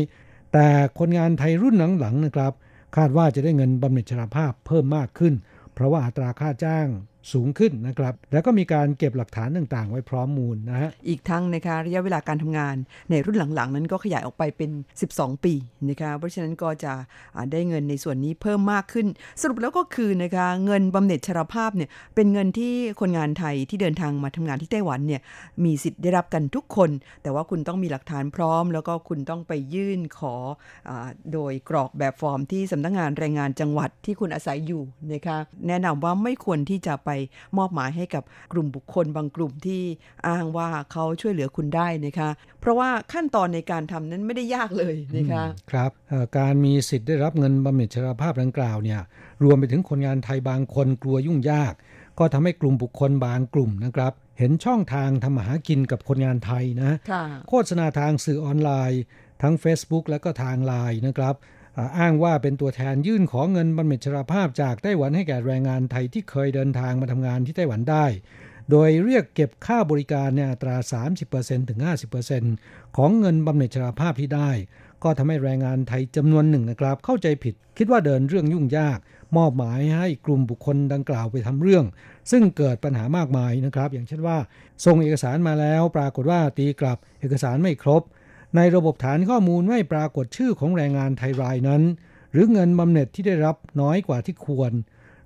[0.53, 0.67] แต่
[0.99, 2.53] คนงานไทยรุ่นหลังๆนะครับ
[2.97, 5.33] คาดว่าจะได้เงินบำเหน็จชราภาพเพิ่มมากขึ้น
[5.73, 6.87] เพราะว่าอัตราค่าจ้าง
[7.31, 12.75] สูงขึ้นนะครับ แล้วก็มีการเก็บหลักฐานต่างๆ ไว้พร้อมมูลนะฮะ อีกทั้งนะคะระยะเวลาการทำงาน
[13.09, 14.71] ในรุ่นหลังๆ นั้นก็ขยายออกไปเป็น
[15.07, 15.53] 12 ปี
[15.89, 16.93] นะคะเพราะฉะนั้นก็จะ
[17.51, 19.07] ได้เงินในส่วนนี้เพิ่มมากขึ้น
[19.41, 25.21] สรุปแล้วก็คือนะคะเงินบำเหน็จชราภาพเนี่ยเป็นเงินที่คนงานไทยที่เดินทางมาทำงานที่ไต้หวันเนี่ย
[25.63, 26.89] มีสิทธิ์ได้รับกันทุกคน
[27.23, 30.35] แต่ว่าคุณต้องมีหลักฐานพร้อม แล้วก็คุณต้องไปยื่นขอ
[30.89, 30.91] อ
[31.33, 34.81] โดยกรอกแบบฟอร์มที่สำนักงงานแรงงานจังหวัดที่คุณอาศัยอยู่
[35.13, 37.09] นะคะแนะนำว่าไม่ควรที่จะไป
[37.57, 39.81] มอบหมายให้กับกลุ่มบุคคลบางกลุ่มที่
[40.27, 45.91] อ้างว่าเขาช่วยเหลือคุณได้นะคะ เพราะว่าขั้นตอนในการทำนั้นไม่ได้ยากเลยนะคะครับ
[46.37, 48.99] การมีสิทธิ์ได้รับเงินบำเหน็จชราภาพดังกล่าวเนี่ย
[49.43, 51.73] รวมไปถึงคนงานไทยบางคนกลัวยุ่งยาก
[52.19, 56.97] ก็ทำให้กลุ่มบุคคลบางกลุ่มนะครับเห็นช่องทางทำมาหากินกับคนงานไทยนะ
[57.49, 59.01] โฆษณาทางสื่อออนไลน์
[59.41, 61.35] ทั้ง Facebook และก็ทางไลน์นะครับ
[61.99, 68.05] อ้างว่าเป็นตัวแทนยื่นขอเงินบำเหน็จชราภาพจากไต้หวันให้แก่แรงงานไทยที่เคยเดินทางมาทำงานที่ไต้หวันได้
[68.71, 70.75] โดยเรียกเก็บค่าบริการในอัตรา
[71.23, 71.79] 30%ถึง
[72.37, 74.51] 50%ของเงินบำเหน็จชราภาพที่ได้
[75.03, 78.99] ก็ทำให้แรงงานไทยจำนวนหนึ่งนะครับ เข้าใจผิด คิดว่าเดินเรื่องยุ่งยาก
[79.37, 81.85] มอบหมายให้กลุ่มบุคคลดังกล่าวไปทำเรื่อง
[82.31, 84.37] ซึ่งเกิดปัญหามากมายนะครับ อย่างเช่นว่า
[84.85, 88.01] ส่งเอกสารมาแล้ว ปรากฏว่าตีกลับ เอกสารไม่ครบ
[88.55, 91.81] ในระบบฐานข้อมูลไม่ปรากฏชื่อของแรงงานไทยรายนั้น
[92.31, 94.71] หรือเงินบำเหน็จที่ได้รับน้อยกว่าที่ควร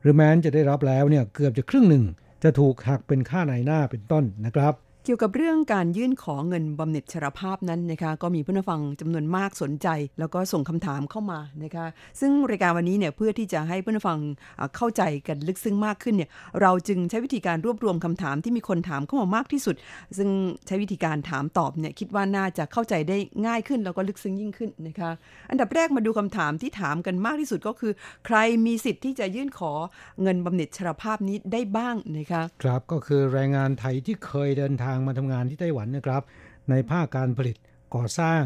[0.01, 2.03] หรือแม้นจะได้รับแล้วเนี่ยเกือบจะครึ่งหนึ่ง
[2.43, 4.73] จะถูกหักเป็นค่าในหน้าเป็นต้นนะครับ
[5.07, 9.87] เกี่ยวกับเรื่องการยื่นขอเงินบำเหน็จชราภาพนั้นนะคะก็มีผู้นฟังจำนวนมากสนใจ
[10.19, 11.85] แล้วก็ส่งคำถามเข้ามานะคะ
[12.19, 14.19] ซึ่งรายการวันนี้เนี่ยเพื่อที่จะให้ผู้นฟัง
[14.75, 16.29] เข้าใจกันลึกซึ้งมากขึ้นเนี่ย
[16.61, 19.75] เราจึงใช้วิธีการรวบรวมคำถามที่มีคนถามเข้ามามากที่สุด
[20.17, 20.29] ซึ่ง
[20.67, 25.11] ใช้วิธีการถามตอบเนี่ยคิดว่าน่าจะเข้าใจได้ง่ายขึ้น แล้วก็ลึกซึ้งยิ่งขึ้นนะคะ
[25.49, 27.91] อันดับแรกมาดูคำถามที่ถามกันมากที่สุดก็คือ
[28.25, 29.71] ใครมีสิทธิ์ที่จะยื่นขอ
[30.21, 36.21] เงินบำเหน็จชราภาพนี้ได้บ้างนะคะครับก็คือแรงงานไทยที่เคยเดินทางมาทำงานที่ไต้หวันนะครับ
[36.69, 37.57] ในภาคการผลิต
[37.95, 38.43] ก่อสร้าง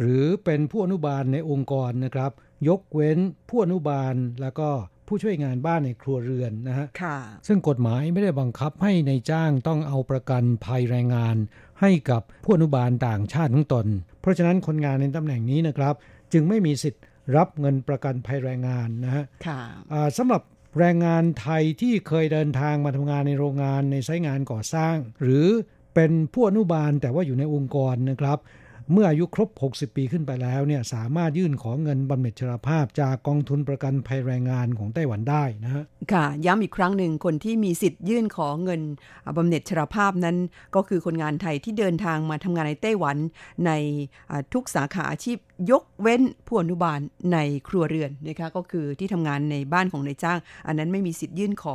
[0.00, 2.32] หรือเป็นผู้อนุบาลในองค์กรนะครับ
[2.68, 3.18] ยกเว้น
[3.48, 4.68] ผู้อนุบาลแล้วก็
[5.08, 6.86] ผู้ช่วยงานบ้านในครัวเรือนนะฮะ
[7.46, 11.36] ซึ่งกฎหมายไม่ได้บังคับให้ในจ้างต้องเอาประกันภัยแรงงาน
[11.80, 13.86] ให้กับผู้อนุบาลต่างชาติทั้งตน
[14.20, 15.94] เพราะฉะนั้นคนงานในตำแหน่งนี้นะครับ
[16.32, 17.02] จึงไม่มีสิทธิ์
[17.36, 19.24] รับเงินประกันภัยแรงงานนะฮะ
[20.18, 20.42] สำหรับ
[20.78, 25.46] แรงงานไทยที่เคยเดินทางมาทำงานในโรงงานในไซต์งานก่อสร้าง หรือ
[25.94, 28.38] เป็นผู้อนุบาลแต่ว่าอยู่ในองค์กรนะครับ
[28.92, 38.80] เมื่ออายุครบ 60 ปีขึ้นไปแล้วเนี่ยสามารถยื่นขอเงินบำเหน็จชราภาพจากกองทุนประกันภัยแรงงานของไต้หวันได้นะฮะค่ะ ย้ำอีกครั้งหนึ่งคนที่มีสิทธิ์ยื่นขอเงิน
[39.36, 40.36] บำเหน็จชราภาพนั้น
[40.74, 43.16] ก็คือคนงานไทยที่เดินทางมาทำงานในไต้หวัน
[43.66, 43.70] ใน
[44.52, 45.38] ทุกสาขาอาชีพ
[45.70, 47.00] ยกเว้นผู้อนุบาล
[47.32, 51.74] ในครัวเรือนนะคะก็คือที่ทำงานในบ้านของนายจ้าง อันนั้นไม่มีสิทธิ์ยื่นขอ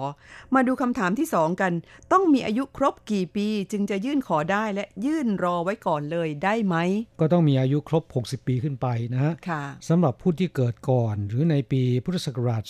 [0.56, 1.74] มาดูคำถามที่ 2 กัน
[2.12, 6.76] ต้องมีอายุครบกี่ปี จึงจะยื่นขอได้และยื่นรอไว้ก่อนเลยได้ไหม
[7.20, 9.34] ก็ต้องมีอายุครบ 60 ปีขึ้นไปนะฮะ
[9.90, 12.64] สำหรับผู้ที่เกิดก่อนหรือในปีพุทธศักราช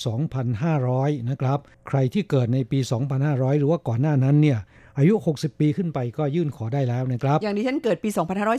[0.62, 2.80] 2500 นะครับ ใครที่เกิดในปี
[3.20, 4.60] 2500 หรือว่าก่อนหน้านั้นเนี่ย
[5.00, 8.10] อายุ 60 ปีขึ้นไปก็ยื่นขอได้แล้วนะครับ อย่างที่ฉันเกิดปี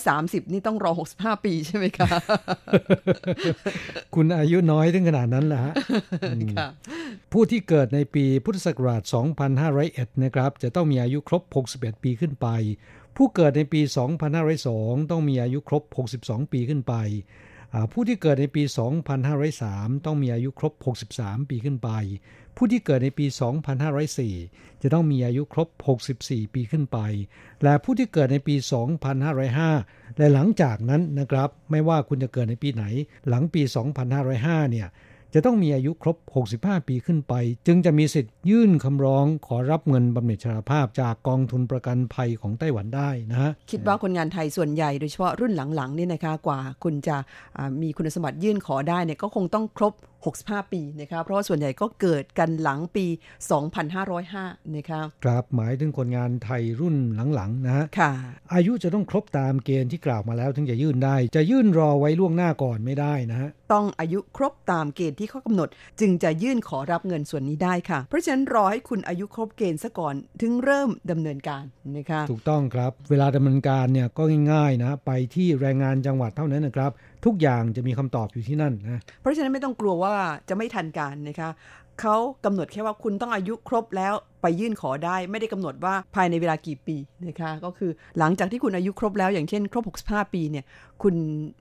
[0.06, 2.08] 2530 นี่ต้องรอ 65 ปีใช่ไหมคะ
[4.14, 5.74] คุณอายุน้อยถึงขนาดนั้นแหละฮะ
[7.32, 9.02] ผู้ที่เกิดในปีพุทธศักราช
[9.62, 11.42] 2501 นะครับ จะต้องมีอายุครบ
[11.74, 12.46] 61 ปีขึ้นไป
[13.20, 13.80] ผู้เกิดในปี
[14.46, 15.82] 2502 ต้องมีอายุครบ
[16.18, 16.94] 62 ปีขึ้นไป
[17.92, 18.62] ผู้ที่เกิดในปี
[19.34, 20.72] 2503 ต้องมีอายุครบ
[21.10, 21.90] 63 ปีขึ้นไป
[22.56, 23.26] ผู้ที่เกิดในปี
[24.04, 25.68] 2504 จะต้องมีอายุครบ
[26.12, 26.98] 64 ปีขึ้นไป
[27.62, 28.54] และผู้ที่เกิดในปี
[29.36, 32.84] 2505 และหลังจากนั้นนะครับ ไม่ว่าคุณจะเกิดในปีไหน
[33.28, 33.62] หลังปี
[34.16, 34.88] 2505 เนี่ย
[35.34, 36.16] จะต้องมีอายุครบ
[36.52, 37.34] 65 ปีขึ้นไป
[37.66, 47.16] จึงจะมีสิทธิ์ยื่นคำร้องขอรับเงินบำเหน็จชราภาพจากกองทุนประกันภัยของไต้หวันได้นะฮะคิดว่าคนงานไทยส่วนใหญ่โดยเฉพาะรุ่นหลังๆนี่นะคะกว่าคุณจะ
[47.82, 49.92] มีคุณสมบัติยื่นขอได้เนี่ยก็คงต้องครบ
[50.26, 53.06] 65 ปีนะครับเพราะว่าส่วนใหญ่ก็เกิดกันหลังปี
[53.90, 56.96] 2505นะครับครับหมายถึงคนงานไทยรุ่น
[57.34, 58.12] หลังๆนะฮะค่ะ
[58.54, 65.68] อายุจะต้องครบตามเกณฑ์ที่กล่าวมาแล้วถึงจะยื่นได้ จะยื่นรอไว้ล่วงหน้าก่อนไม่ได้นะฮะต้องอายุครบตามเกณฑ์ที่เขากำหนด
[66.00, 71.64] จึงจะยื่นขอรับเงินส่วนนี้ได้ค่ะ เพราะฉะนั้นรอให้คุณอายุครบเกณฑ์ซะก่อนถึงเริ่มดำเนินการ
[71.96, 76.92] นะคะถูกต้องครับ เวลาดำเนินการเนี่ยก็ง่ายๆนะไปที่แรงงานจังหวัดเท่านั้นนะครับ
[77.24, 80.14] ทุกอย่างจะมีคำตอบอยู่ที่นั่นนะเพราะฉะนั้นไม่ต้องกลัวว่า
[80.48, 81.50] จะไม่ทันการนะคะ
[82.00, 90.64] เขากำหนดแค่ว่าคุณต้องอายุครบแล้ว ไปยื่นขอได้ไม่ได้กำหนดว่าภายในเวลากี่ปีนะคะก็คือหลังจากที่คุณอายุครบแล้วอย่างเช่น ครบ 65 ปีเนี่ย
[91.02, 91.14] คุณ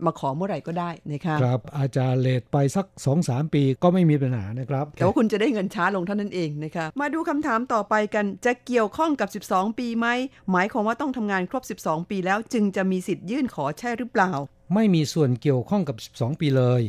[0.05, 2.85] มาขอเมื่อไหร่ก็ได้นะคะครับอาจจะเลทไปสัก
[3.19, 10.07] 2-3 ปีก็ไม่มีปัญหานะครับ แต่ว่าคุณจะได้เงินช้าลงเท่านั้นเองนะคะมาดูคำถามต่อไปกันจะเกี่ยวข้องกับ 12 ปีไหม
[10.51, 14.31] หมายความว่าต้องทำงานครบ 12 ปีแล้วจึงจะมีสิทธิ์ยื่นขอใช่หรือเปล่า
[14.73, 16.81] ไม่มีส่วนเกี่ยวข้องกับ 12 ปีเลย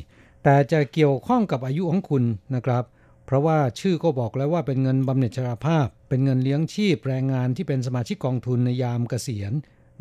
[0.45, 2.23] แต่จะเกี่ยวข้องกับอายุของคุณ
[2.55, 2.85] นะครับ
[3.29, 9.53] เพราะว่าชื่อก็บอกแล้วว่าเป็นเงินบำเหน็จชราภาพ เป็นเงินเลี้ยงชีพแรงงานที่เป็นสมาชิกกองทุนในยามเกษียณ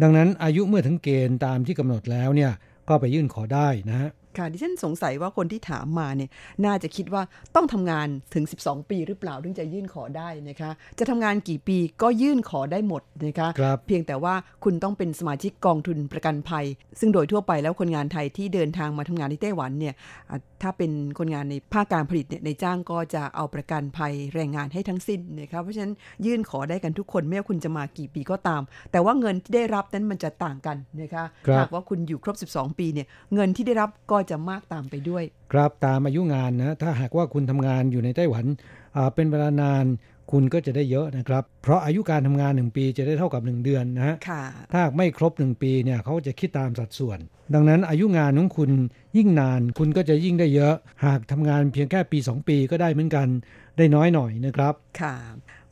[0.01, 2.51] ดังนั้นอายุเมื่อถึงเกณฑ์ตามที่กำหนดแล้วเนี่ย
[2.89, 6.29] ก็ไปยื่นขอได้นะฮะค่ะดิฉันสงสัยว่าคนที่ถามมาเนี่ย
[6.65, 7.23] น่าจะคิดว่า
[7.55, 16.65] ต้องทำงานถึง 12 ปีหรือเปล่าถึงจะยื่นขอได้นะคะ จะทำงานกี่ปีก็ยื่นขอได้หมดนะคะคเพียงแต่ว่าคุณต้องเป็นสมาชิกกองทุนประกันภัย
[16.99, 19.93] ซึ่งโดยทั่วไปแล้วคนงานไทยที่เดินทางมาทำงานที่ไต้หวันเนี่ย
[20.61, 25.93] ถ้าเป็นคนงานในภาคการผลิตเนี่ยในจ้างก็จะเอาประกันภัยแรงงานให้ทั้งสิ้นนะคะเพราะฉะนั้น
[26.25, 31.23] ยื่นขอได้กันทุกคนไม่ว่าคุณจะมากี่ปีก็ตาม แต่ว่าเงินที่ได้รับนั้นมันจะต่างกันนะคะ
[31.57, 38.45] หากว่าคุณอยู่ครบ 12 ปีเนี่ยเงินที่ได้รับก็จะมากตามไปด้วย ครับตามอายุงานนะถ้าหากว่าคุณทำงานอยู่ในไต้หวัน
[39.15, 39.85] เป็นเวลานาน
[40.31, 47.19] คุณก็จะได้เยอะนะครับ เพราะอายุการทำงาน 1 ปีจะได้เท่ากับ 1 เดือนนะฮะค่ะถ้าไม่ครบ 1 ปีเนี่ยเขาจะคิดตามสัดส่วน
[47.53, 48.71] ดังนั้นอายุงานของคุณ
[49.17, 50.75] ยิ่งนานคุณก็จะยิ่งได้เยอะ
[51.05, 53.27] หากทำงานเพียงแค่ปี 2 ปีก็ได้เหมือนกัน
[53.77, 55.15] ได้น้อยหน่อยนะครับ ค่ะ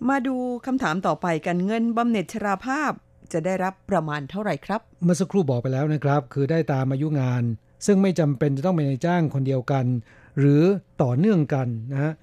[0.10, 0.36] มาดู
[0.66, 2.92] คำถามต่อไปกันเงินบำเหน็จชราภาพ
[3.34, 7.44] จะได้รับประมาณเท่าไหร่ครับ เมื่อสักครู่บอกไปแล้วนะครับ คือได้ตามอายุงาน
[7.86, 9.86] ซึ่งไม่จำเป็นจะต้องเป็นนายจ้างคนเดียวกัน
[10.40, 10.64] หรือ
[11.04, 12.14] ต่อเนื่องกันนะฮะ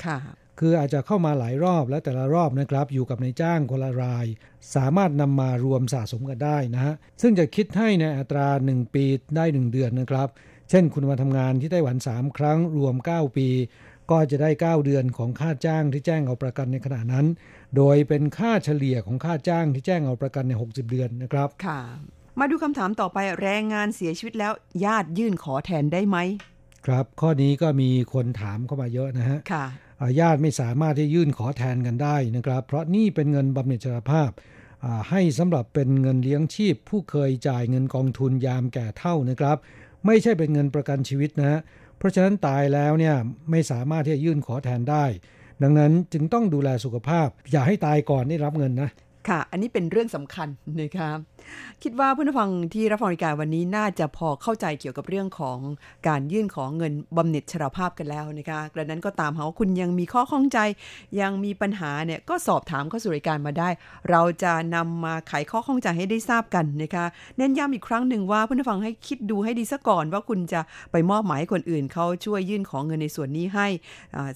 [0.52, 4.26] ค่ะคืออาจจะเข้ามาหลายรอบและแต่ละรอบนะครับ อยู่กับนายจ้างคนละราย
[4.74, 9.04] สามารถนำมารวมสะสมกันได้นะฮะซึ่งจะคิดให้ในอัตรา 1 ปี
[9.36, 10.28] ได้ 1 เดือนนะครับ
[10.70, 13.48] เช่นคุณมาทำงานที่ไต้หวัน 3 ครั้งรวม 9 ปี
[14.10, 17.26] ก็จะได้ 9 เดือนของค่าจ้างที่แจ้งเอาประกันในขณะนั้น
[17.76, 21.80] โดยเป็นค่าเฉลี่ยของค่าจ้างที่แจ้งเอาประกันใน 60 เดือนนะครับค่ะ
[22.40, 24.52] มาดูคำถามต่อไปแรงงานเสียชีวิตแล้ว
[24.84, 26.18] ญาติยื่นขอแทนได้ไหม
[26.86, 34.30] ครับ ข้อนี้ก็มีคนถามเข้ามาเยอะนะฮะค่ะอ่า ญาติไม่สามารถที่ยื่นขอแทนกันได้นะครับ เพราะนี่เป็นเงินบำเหน็จชราภาพ
[35.10, 39.56] ให้สำหรับเป็นเงินเลี้ยงชีพ ผู้เคยจ่ายเงินกองทุนยามแก่เท่านะครับ
[40.06, 41.60] ไม่ใช่เป็นเงินประกันชีวิตนะ
[41.98, 43.16] เพราะฉะนั้นตายแล้วเนี่ย
[43.50, 45.04] ไม่สามารถที่จะยื่นขอแทนได้
[45.62, 48.90] ดังนั้นจึงต้องดูแลสุขภาพ อย่าให้ตายก่อนได้รับเงินนะ
[49.28, 50.48] ค่ะ อันนี้เป็นเรื่องสำคัญ
[50.80, 51.10] นะคะ
[51.82, 55.58] คิดว่าผู้ฟังที่รับฟังรายการวันนี้น่าจะพอเข้าใจเกี่ยวกับเรื่องของ
[56.08, 60.58] การยื่นของเงินบำเหน็จชราภาพกันแล้วนะคะกระนั้นก็ตามหาว่าคุณยังมีข้อข้องใจ
[61.20, 63.68] ยังมีปัญหาเนี่ยก็สอบถามเข้าสู่รายการมาได้
[64.10, 67.04] เราจะนำมาไขข้อข้องใจให้ได้ทราบกันนะคะ
[67.36, 70.60] เน้นย้ำอีกครั้งหนึ่งว่าผู้ฟังให้คิดดูให้ดีซะก่อนว่าคุณจะ
[70.92, 73.66] ไปมอบหมายคนอื่นเขาช่วยยื่นของเงินในส่วนนี้ให้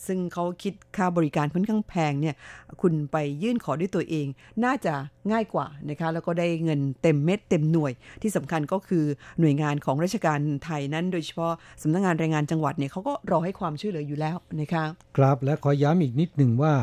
[0.07, 2.35] ซึ่งเขาคิดค่าบริการค่อนข้างแพงเนี่ย
[2.83, 4.27] คุณไปยื่นขอด้วยตัวเอง
[4.65, 4.95] น่าจะ
[5.33, 7.93] ง่ายกว่านะคะแล้วก็ได้เงินเต็มเม็ดเต็มหน่วย
[8.23, 9.05] ที่สำคัญก็คือ
[9.41, 14.85] หน่วยงานของราชการไทยนั้น โดยเฉพาะสำนักงานแรงงานจังหวัดเนี่ยเขาก็รอให้ความช่วยเหลืออยู่แล้วนะคะ
[15.17, 16.75] ครับและขอย้ำอีกนิดหนึ่งว่า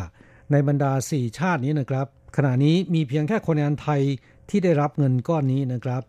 [0.52, 2.08] ในบรรดา 4 ชาตินี้นะครับ
[2.38, 4.02] ขณะนี้มีเพียงแค่คนงานไทย
[4.50, 6.02] ที่ได้รับเงินก้อนนี้นะครับ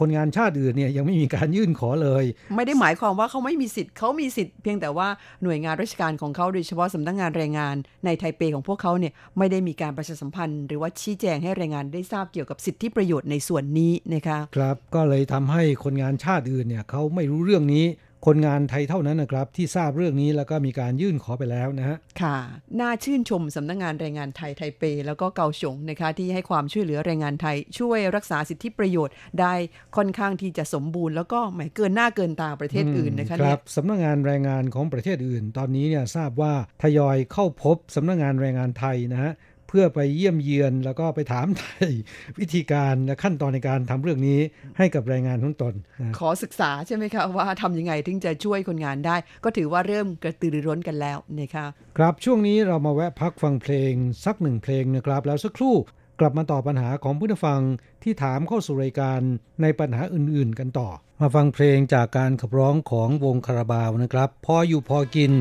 [0.00, 2.24] คนงานชาติอื่นเนี่ยยังไม่มีการยื่นขอเลย
[2.56, 5.08] ไม่ได้หมายความว่าเขาไม่มีสิทธิ์เขามีสิทธิ์เพียงแต่ว่า
[5.42, 7.74] หน่วยงานราชการของเขาโดยเฉพาะสำนักงานแรงงาน
[8.04, 17.84] ในไทเปของพวกเขาเนี่ยไม่ได้มีการประชาสัมพันธ์ หรือว่าชี้แจงให้แรงงานได้ทราบเกี่ยวกับสิทธิประโยชน์ในส่วนนี้นะคะครับก็เลยทำให้คนงานชาติอื่นเนี่ยเขาไม่รู้เรื่องนี้
[18.26, 22.36] คนงานไทยเท่านั้นนะครับ ที่ทราบเรื่องนี้แล้วก็มีการยื่นขอไปแล้วนะฮะค่ะ
[22.80, 29.54] น่าชื่นชมสำนักงงานแรงงานไทยไทเป แล้วก็เกาฉงนะคะที่ให้ความช่วยเหลือแรงงานไทย ช่วยรักษาสิทธิประโยชน์ได้
[29.96, 36.52] ค่อนข้างที่จะสมบูรณ์แล้วก็หมายเกินหน้าเกินตาประเทศอื่นนะคะคเนี่รัยบสำนักงานแรงงานของประเทศอื่น ตอนนี้เนี่ยทราบว่า
[36.82, 41.92] ทยอยเข้าพบสำนักงานแรงงานไทยนะฮะเพื่อไปเยี่ยมเยือนแล้วก็ไปถามไทย
[42.38, 44.40] วิธีการและขั้นตอนในการทำเรื่องนี้
[44.78, 51.66] ให้กับแรงงานของตนนะขอศึกษาใช่ไหมคะว่าทำยังไงถึงจะช่วยคนงานได้ ก็ถือว่าเริ่มกระตือรือร้นกันแล้วนะคะ
[51.98, 53.92] ครับช่วงนี้เรามาแวะพักฟังเพลง
[54.24, 55.74] สักหนึ่งเพลงนะครับ แล้วสักครู่
[56.20, 57.60] กลับมาตอบปัญหาของผู้ฟัง
[58.02, 59.20] ที่ถามเข้าสู่รายการ
[59.62, 60.88] ในปัญหาอื่น ๆ กันต่อ
[61.20, 65.32] มาฟังเพลงจากการขับร้องของวงคาราบาวนะครับ พออยู่พอกิน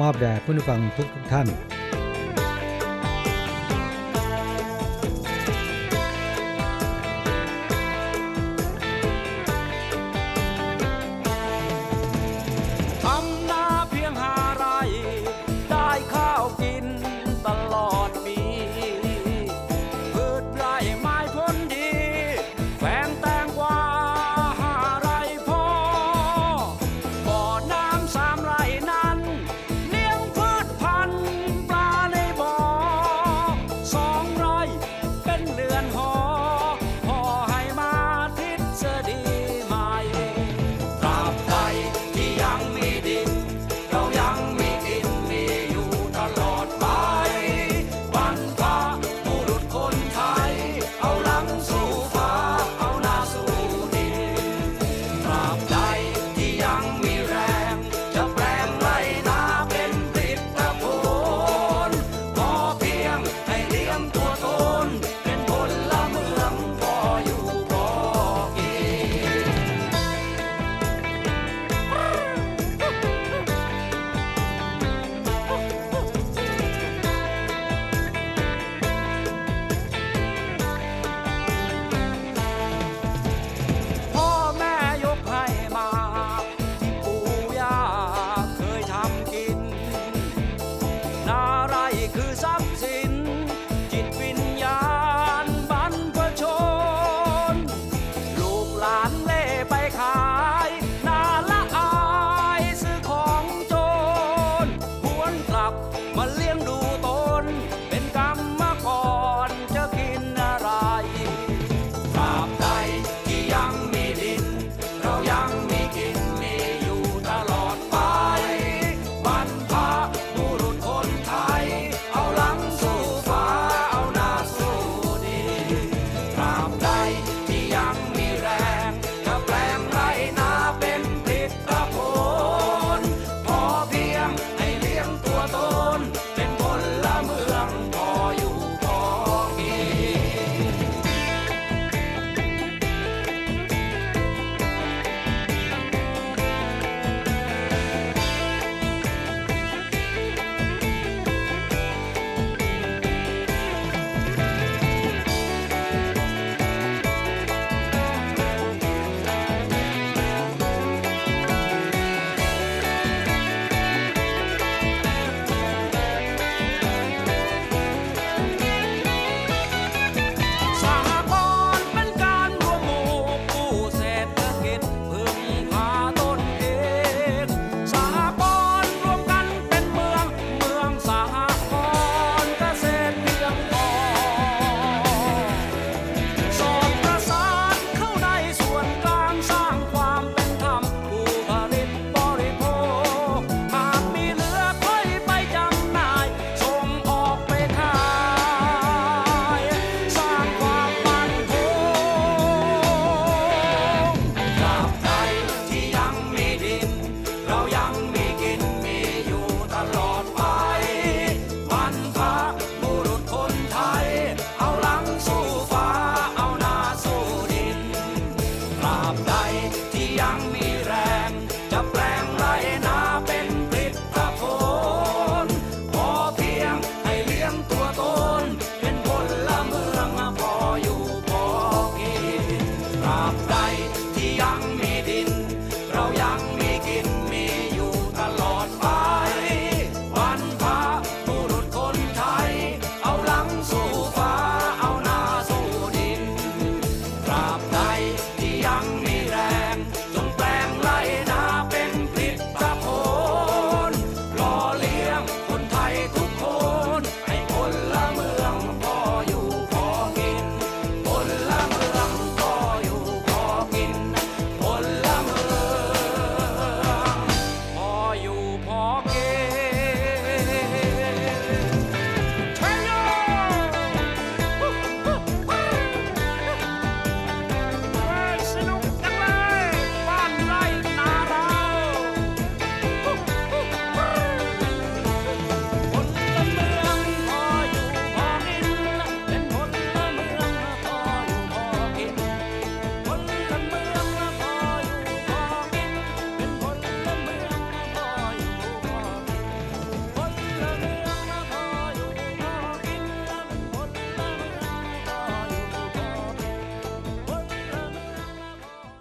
[0.00, 1.48] มอบแด่ผู้ฟังทุกทุกๆท่าน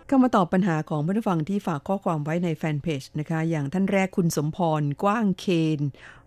[0.09, 5.45] เข้ามาตอบปัญหาของผู้ฟังที่ฝากข้อความไว้ในแฟนเพจนะคะ อย่างท่านแรกคุณสมพรกว้างเค
[5.77, 5.79] น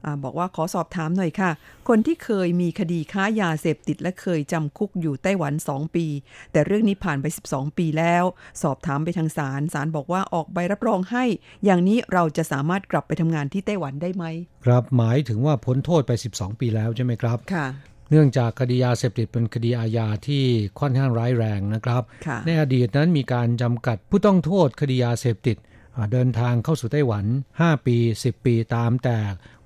[0.05, 1.51] อบอกว่าขอสอบถามหน่อยค่ะ
[1.89, 6.07] คนที่เคยมีคดีค้ายาเสพติดและเคยจำคุกอยู่ไต้หวัน 2 ปี
[6.53, 8.24] แต่เรื่องนี้ผ่านไป 12 ปีแล้ว
[8.62, 11.24] สอบถามไปทางศาลศาลบอกว่าออกใบรับรองให้
[11.64, 14.24] อย่างนี้เราจะสามารถกลับไปทำงานที่ไต้หวันได้ไหม
[14.64, 17.66] ครับหมายถึงว่าพ้นโทษไป 12 ปีแล้วใช่ไหมครับค่ะ
[18.14, 20.44] เนื่องจากคดียาเสพติดเป็นคดีอาญาที่
[20.80, 25.56] ค่อนข้างร้ายแรงนะครับค่ะในอดีตนั้นมีการจำกัดผู้ต้องโทษคดียาเสพติด
[25.96, 27.24] อ่าเดินทางเข้าสู่ไต้หวัน
[27.60, 29.18] 5 ปี 10 ปีตามแต่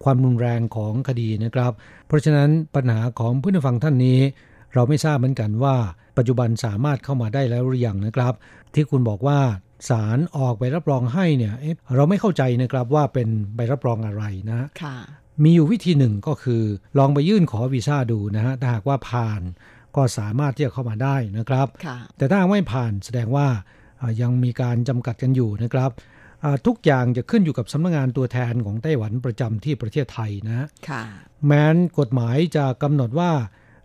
[0.03, 1.73] ความรุนแรงของคดีนะครับ
[2.07, 4.21] เพราะฉะนั้นปัญหาของผู้นฟังท่านนี้
[4.75, 5.77] เราไม่ทราบเหมือนกันว่า
[6.17, 8.35] ปัจจุบันสามารถเข้ามาได้แล้วหรือยังนะครับ
[8.75, 9.39] ที่คุณบอกว่า
[9.89, 14.97] ศาลออกใบรับรองให้เนี่ยเอ๊ะเราไม่เข้าใจนะครับว่าเป็นใบรับรองอะไรนะค่ะ
[15.43, 16.63] มีอยู่วิธีหนึ่งก็คือ
[16.99, 19.43] ลองไปยื่นขอวีซ่าดูนะฮะถ้าหากว่าผ่าน
[19.97, 23.47] ก็สามารถที่จะเข้ามาได้นะครับค่ะแต่ถ้าหากไม่ผ่านแสดงว่า
[24.01, 25.91] อ่ายังมีการจำกัดกันอยู่นะครับ
[26.45, 31.03] อ่าทุกอย่างจะขึ้นอยู่กับสำนักงานตัวแทนของไต้หวันประจำที่ประเทศไทยนะค่ะ
[31.47, 33.31] แม้นกฎหมายจะกำหนดว่า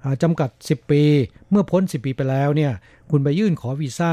[0.04, 1.04] อ่าจำกัด 10 ปี
[1.50, 2.74] เมื่อพ้น 10 ปีไปแล้วเนี่ย
[3.10, 4.12] คุณไปยื่นขอวีซ่า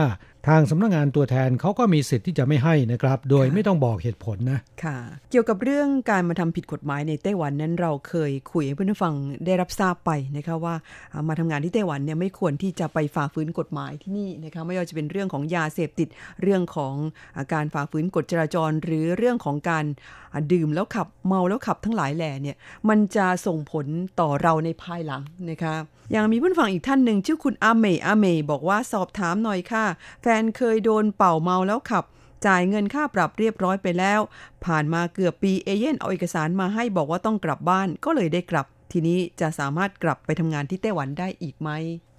[0.48, 4.98] ทางสำนักงานตัวแทนเขาก็มีสิทธิ์ที่จะไม่ให้นะครับ โดยไม่ต้องบอกเหตุผลนะค่ะ
[5.30, 9.14] เกี่ยวกับเรื่องการมาทำผิดกฎหมายในไต้หวันนั้นเราเคยคุยให้เพื่อนผู้ฟัง
[9.46, 10.74] ได้รับทราบไปนะคะว่า
[11.12, 16.08] อ่ามาทำงานที่ไต้หวันเนี่ยไม่ควรที่จะไปฝ่าฝืนกฎหมายที่นี่นะคะไม่ว่าจะเป็นเรื่องของยาเสพติด
[16.42, 16.94] เรื่องของ
[17.38, 19.84] อาการฝ่าฝืนกฎจราจร หรือเรื่องของการ
[20.32, 22.56] อ่าดื่มแล้วขับเมาแล้วขับทั้งหลายแหล่เนี่ย
[22.88, 23.86] มันจะส่งผล
[24.20, 25.76] ต่อเราในภายหลังนะคะ
[26.16, 29.84] ยังมีเพื่อนฟังอีกท่านหนึ่งชื่อคุณอาเมย์อาเมย์บอกว่าสอบถามหน่อยค่ะ
[30.22, 32.04] แฟนเคยโดนเป่าเมาแล้วขับ
[32.46, 34.20] จ่ายเงินค่าปรับเรียบร้อยไปแล้ว
[34.64, 41.70] ผ่านมาเกือบปีเอเย่นเอาเอกสารมาให้บอกว่าต้องกลับบ้านก็เลยได้กลับ ทีนี้จะสามารถกลับไปทำงานที่ไต้หวันได้อีกไหม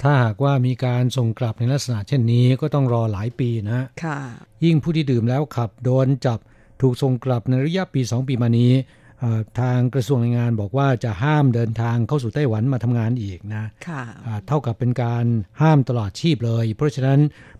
[0.01, 4.19] ถ้าหากว่ามีการส่งกลับในลักษณะเช่นนี้ก็ต้องรอหลายปีนะค่ะ
[4.63, 6.39] ยิ่งผู้ที่ดื่มแล้วขับโดนจับ
[6.81, 8.73] ถูกส่งกลับในระยะปี 2 ปีมานี้
[9.19, 15.25] เอ่อทางกระทรวงแรงงานบอกว่าจะห้ามเดินทางเข้าสู่ไต้หวันมาทำงานอีกนะค่ะอ่าเท่ากับเป็นการ
[15.61, 17.19] ห้ามตลอดชีพเลย เพราะฉะนั้น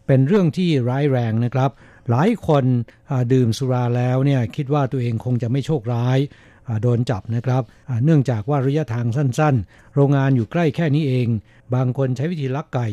[0.10, 1.72] เป็นเรื่องที่ร้ายแรงนะครับ
[2.10, 2.66] หลายคน
[3.12, 6.18] อ่าดื่มสุราแล้วเนี่ยคิดว่าตัวเองคงจะไม่โชคร้าย
[6.68, 11.28] อ่าโดนจับนะครับอ่าเนื่องจากว่าระยะทางสั้นๆ โรงงานอยู่ใกล้แค่นี้เอง
[11.76, 12.88] บางคนใช้วิธีลักไก่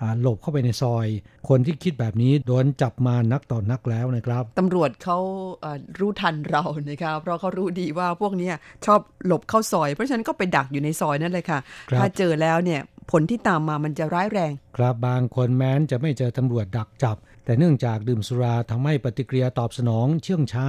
[0.00, 1.06] อ่าหลบเข้าไปในซอย
[1.48, 5.18] คนที่คิดแบบนี้โดนจับมานักต่อนนักแล้วนะครับตำรวจเขา
[5.60, 8.54] เอ่อรู้ทันเรานะคะเพราะเขารู้ดีว่าพวกเนี้ย
[8.86, 11.58] ชอบหลบเข้าซอย เพราะฉะนั้นก็ไปดักอยู่ในซอยนั่นเลยค่ะ
[11.90, 12.80] ครับถ้าเจอแล้วเนี่ย
[13.10, 20.68] ผลที่ตามมามันจะร้ายแรง ครับบางคนแม้นจะไม่เจอตำรวจดักจับ แต่เนื่องจากดื่มสุราทำให้ปฏิกิริยาตอบสนอง เชื่องช้า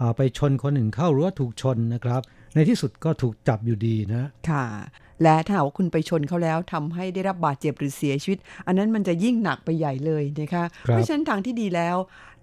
[0.00, 2.22] อ่าไปชนคนอื่นเข้าหรือว่าถูกชนนะครับ
[2.54, 4.64] ในที่สุดก็ถูกจับอยู่ดีนะ ค่ะ
[5.22, 11.96] และถ้าหากว่าคุณไปชนเขาแล้วทำให้ได้รับบาดเจ็บหรือเสียชีวิต อันนั้นมันจะยิ่งหนักไปใหญ่เลยนะคะครับเพราะฉะนั้นทางที่ดีแล้ว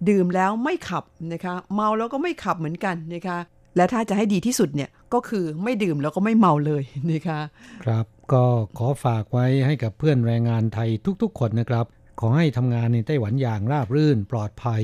[0.08, 3.38] ดื่มแล้วไม่ขับนะคะ เมาแล้วก็ไม่ขับเหมือนกันนะคะ
[3.76, 7.40] และถ้าจะให้ดีที่สุดเนี่ยก็คือไม่ดื่มแล้วก็ไม่เมาเลยนะคะ
[7.84, 8.44] ครับก็
[8.78, 10.88] ขอฝากไว้ให้กับเพื่อนแรงงานไทย
[11.22, 11.86] ทุกๆ คนนะครับ
[12.20, 14.82] ขอให้ทำงานในไต้หวันอย่างราบรื่นปลอดภัย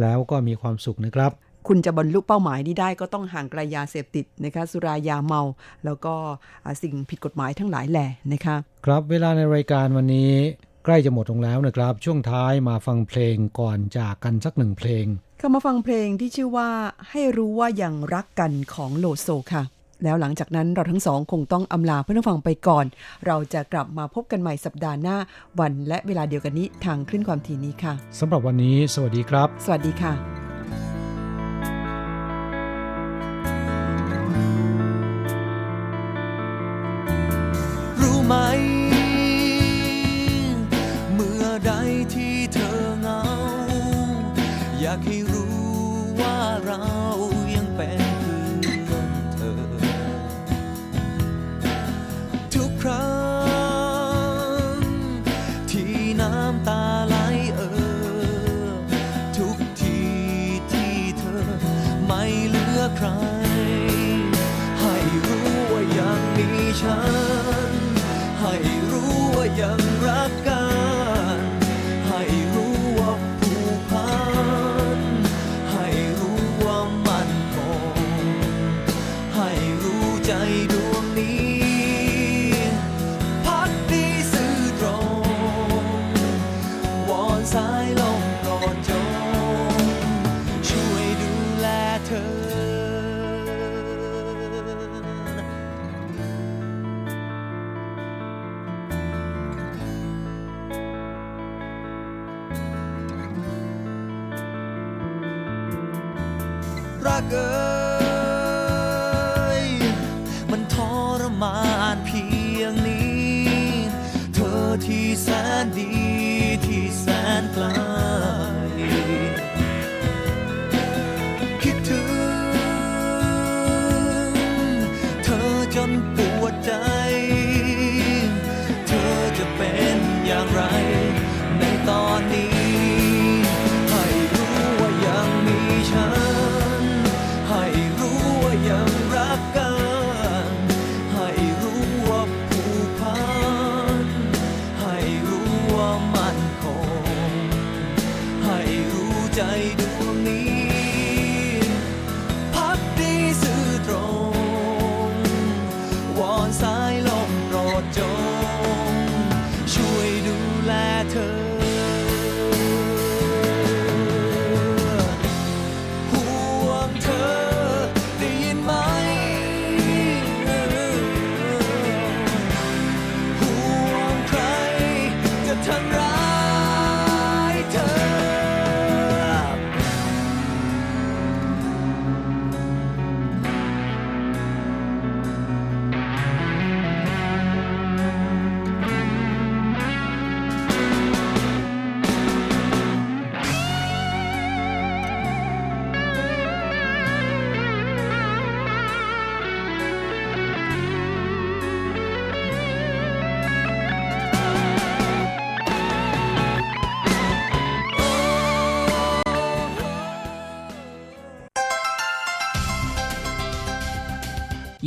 [0.00, 1.32] แล้วก็มีความสุขนะครับ
[1.68, 5.42] คุณจะบรรลุเป้าหมายนี้ได้ก็ต้องห่างไกลยาเสพติดนะคะสุรายาเมา
[5.84, 6.14] แล้วก็
[6.64, 8.56] อ่าสิ่งผิดกฎหมายทั้งหลายแหล่นะคะ
[8.86, 10.32] ครับเวลาในรายการวันนี้
[10.88, 15.06] ใกล้จะหมดลงแล้วนะครับ ช่วงท้ายมาฟังเพลงก่อนจากกันสักหนึ่งเพลง
[15.38, 16.68] เข้ามาฟังเพลงที่ชื่อว่า
[17.10, 19.62] ให้รู้ว่ายังรักกันของโลโซค่ะ
[20.04, 22.84] แล้วหลังจากนั้นเราทั้งสองคงต้องอำลาเพื่อนผู้ฟังไปก่อน
[23.26, 25.16] เราจะกลับมาพบกันใหม่สัปดาห์หน้า
[25.60, 30.45] วันและเวลาเดียวกันนี้ทางคลื่นความถี่นี้ค่ะสำหรับวันนี้ สวัสดีครับ สวัสดีค่ะ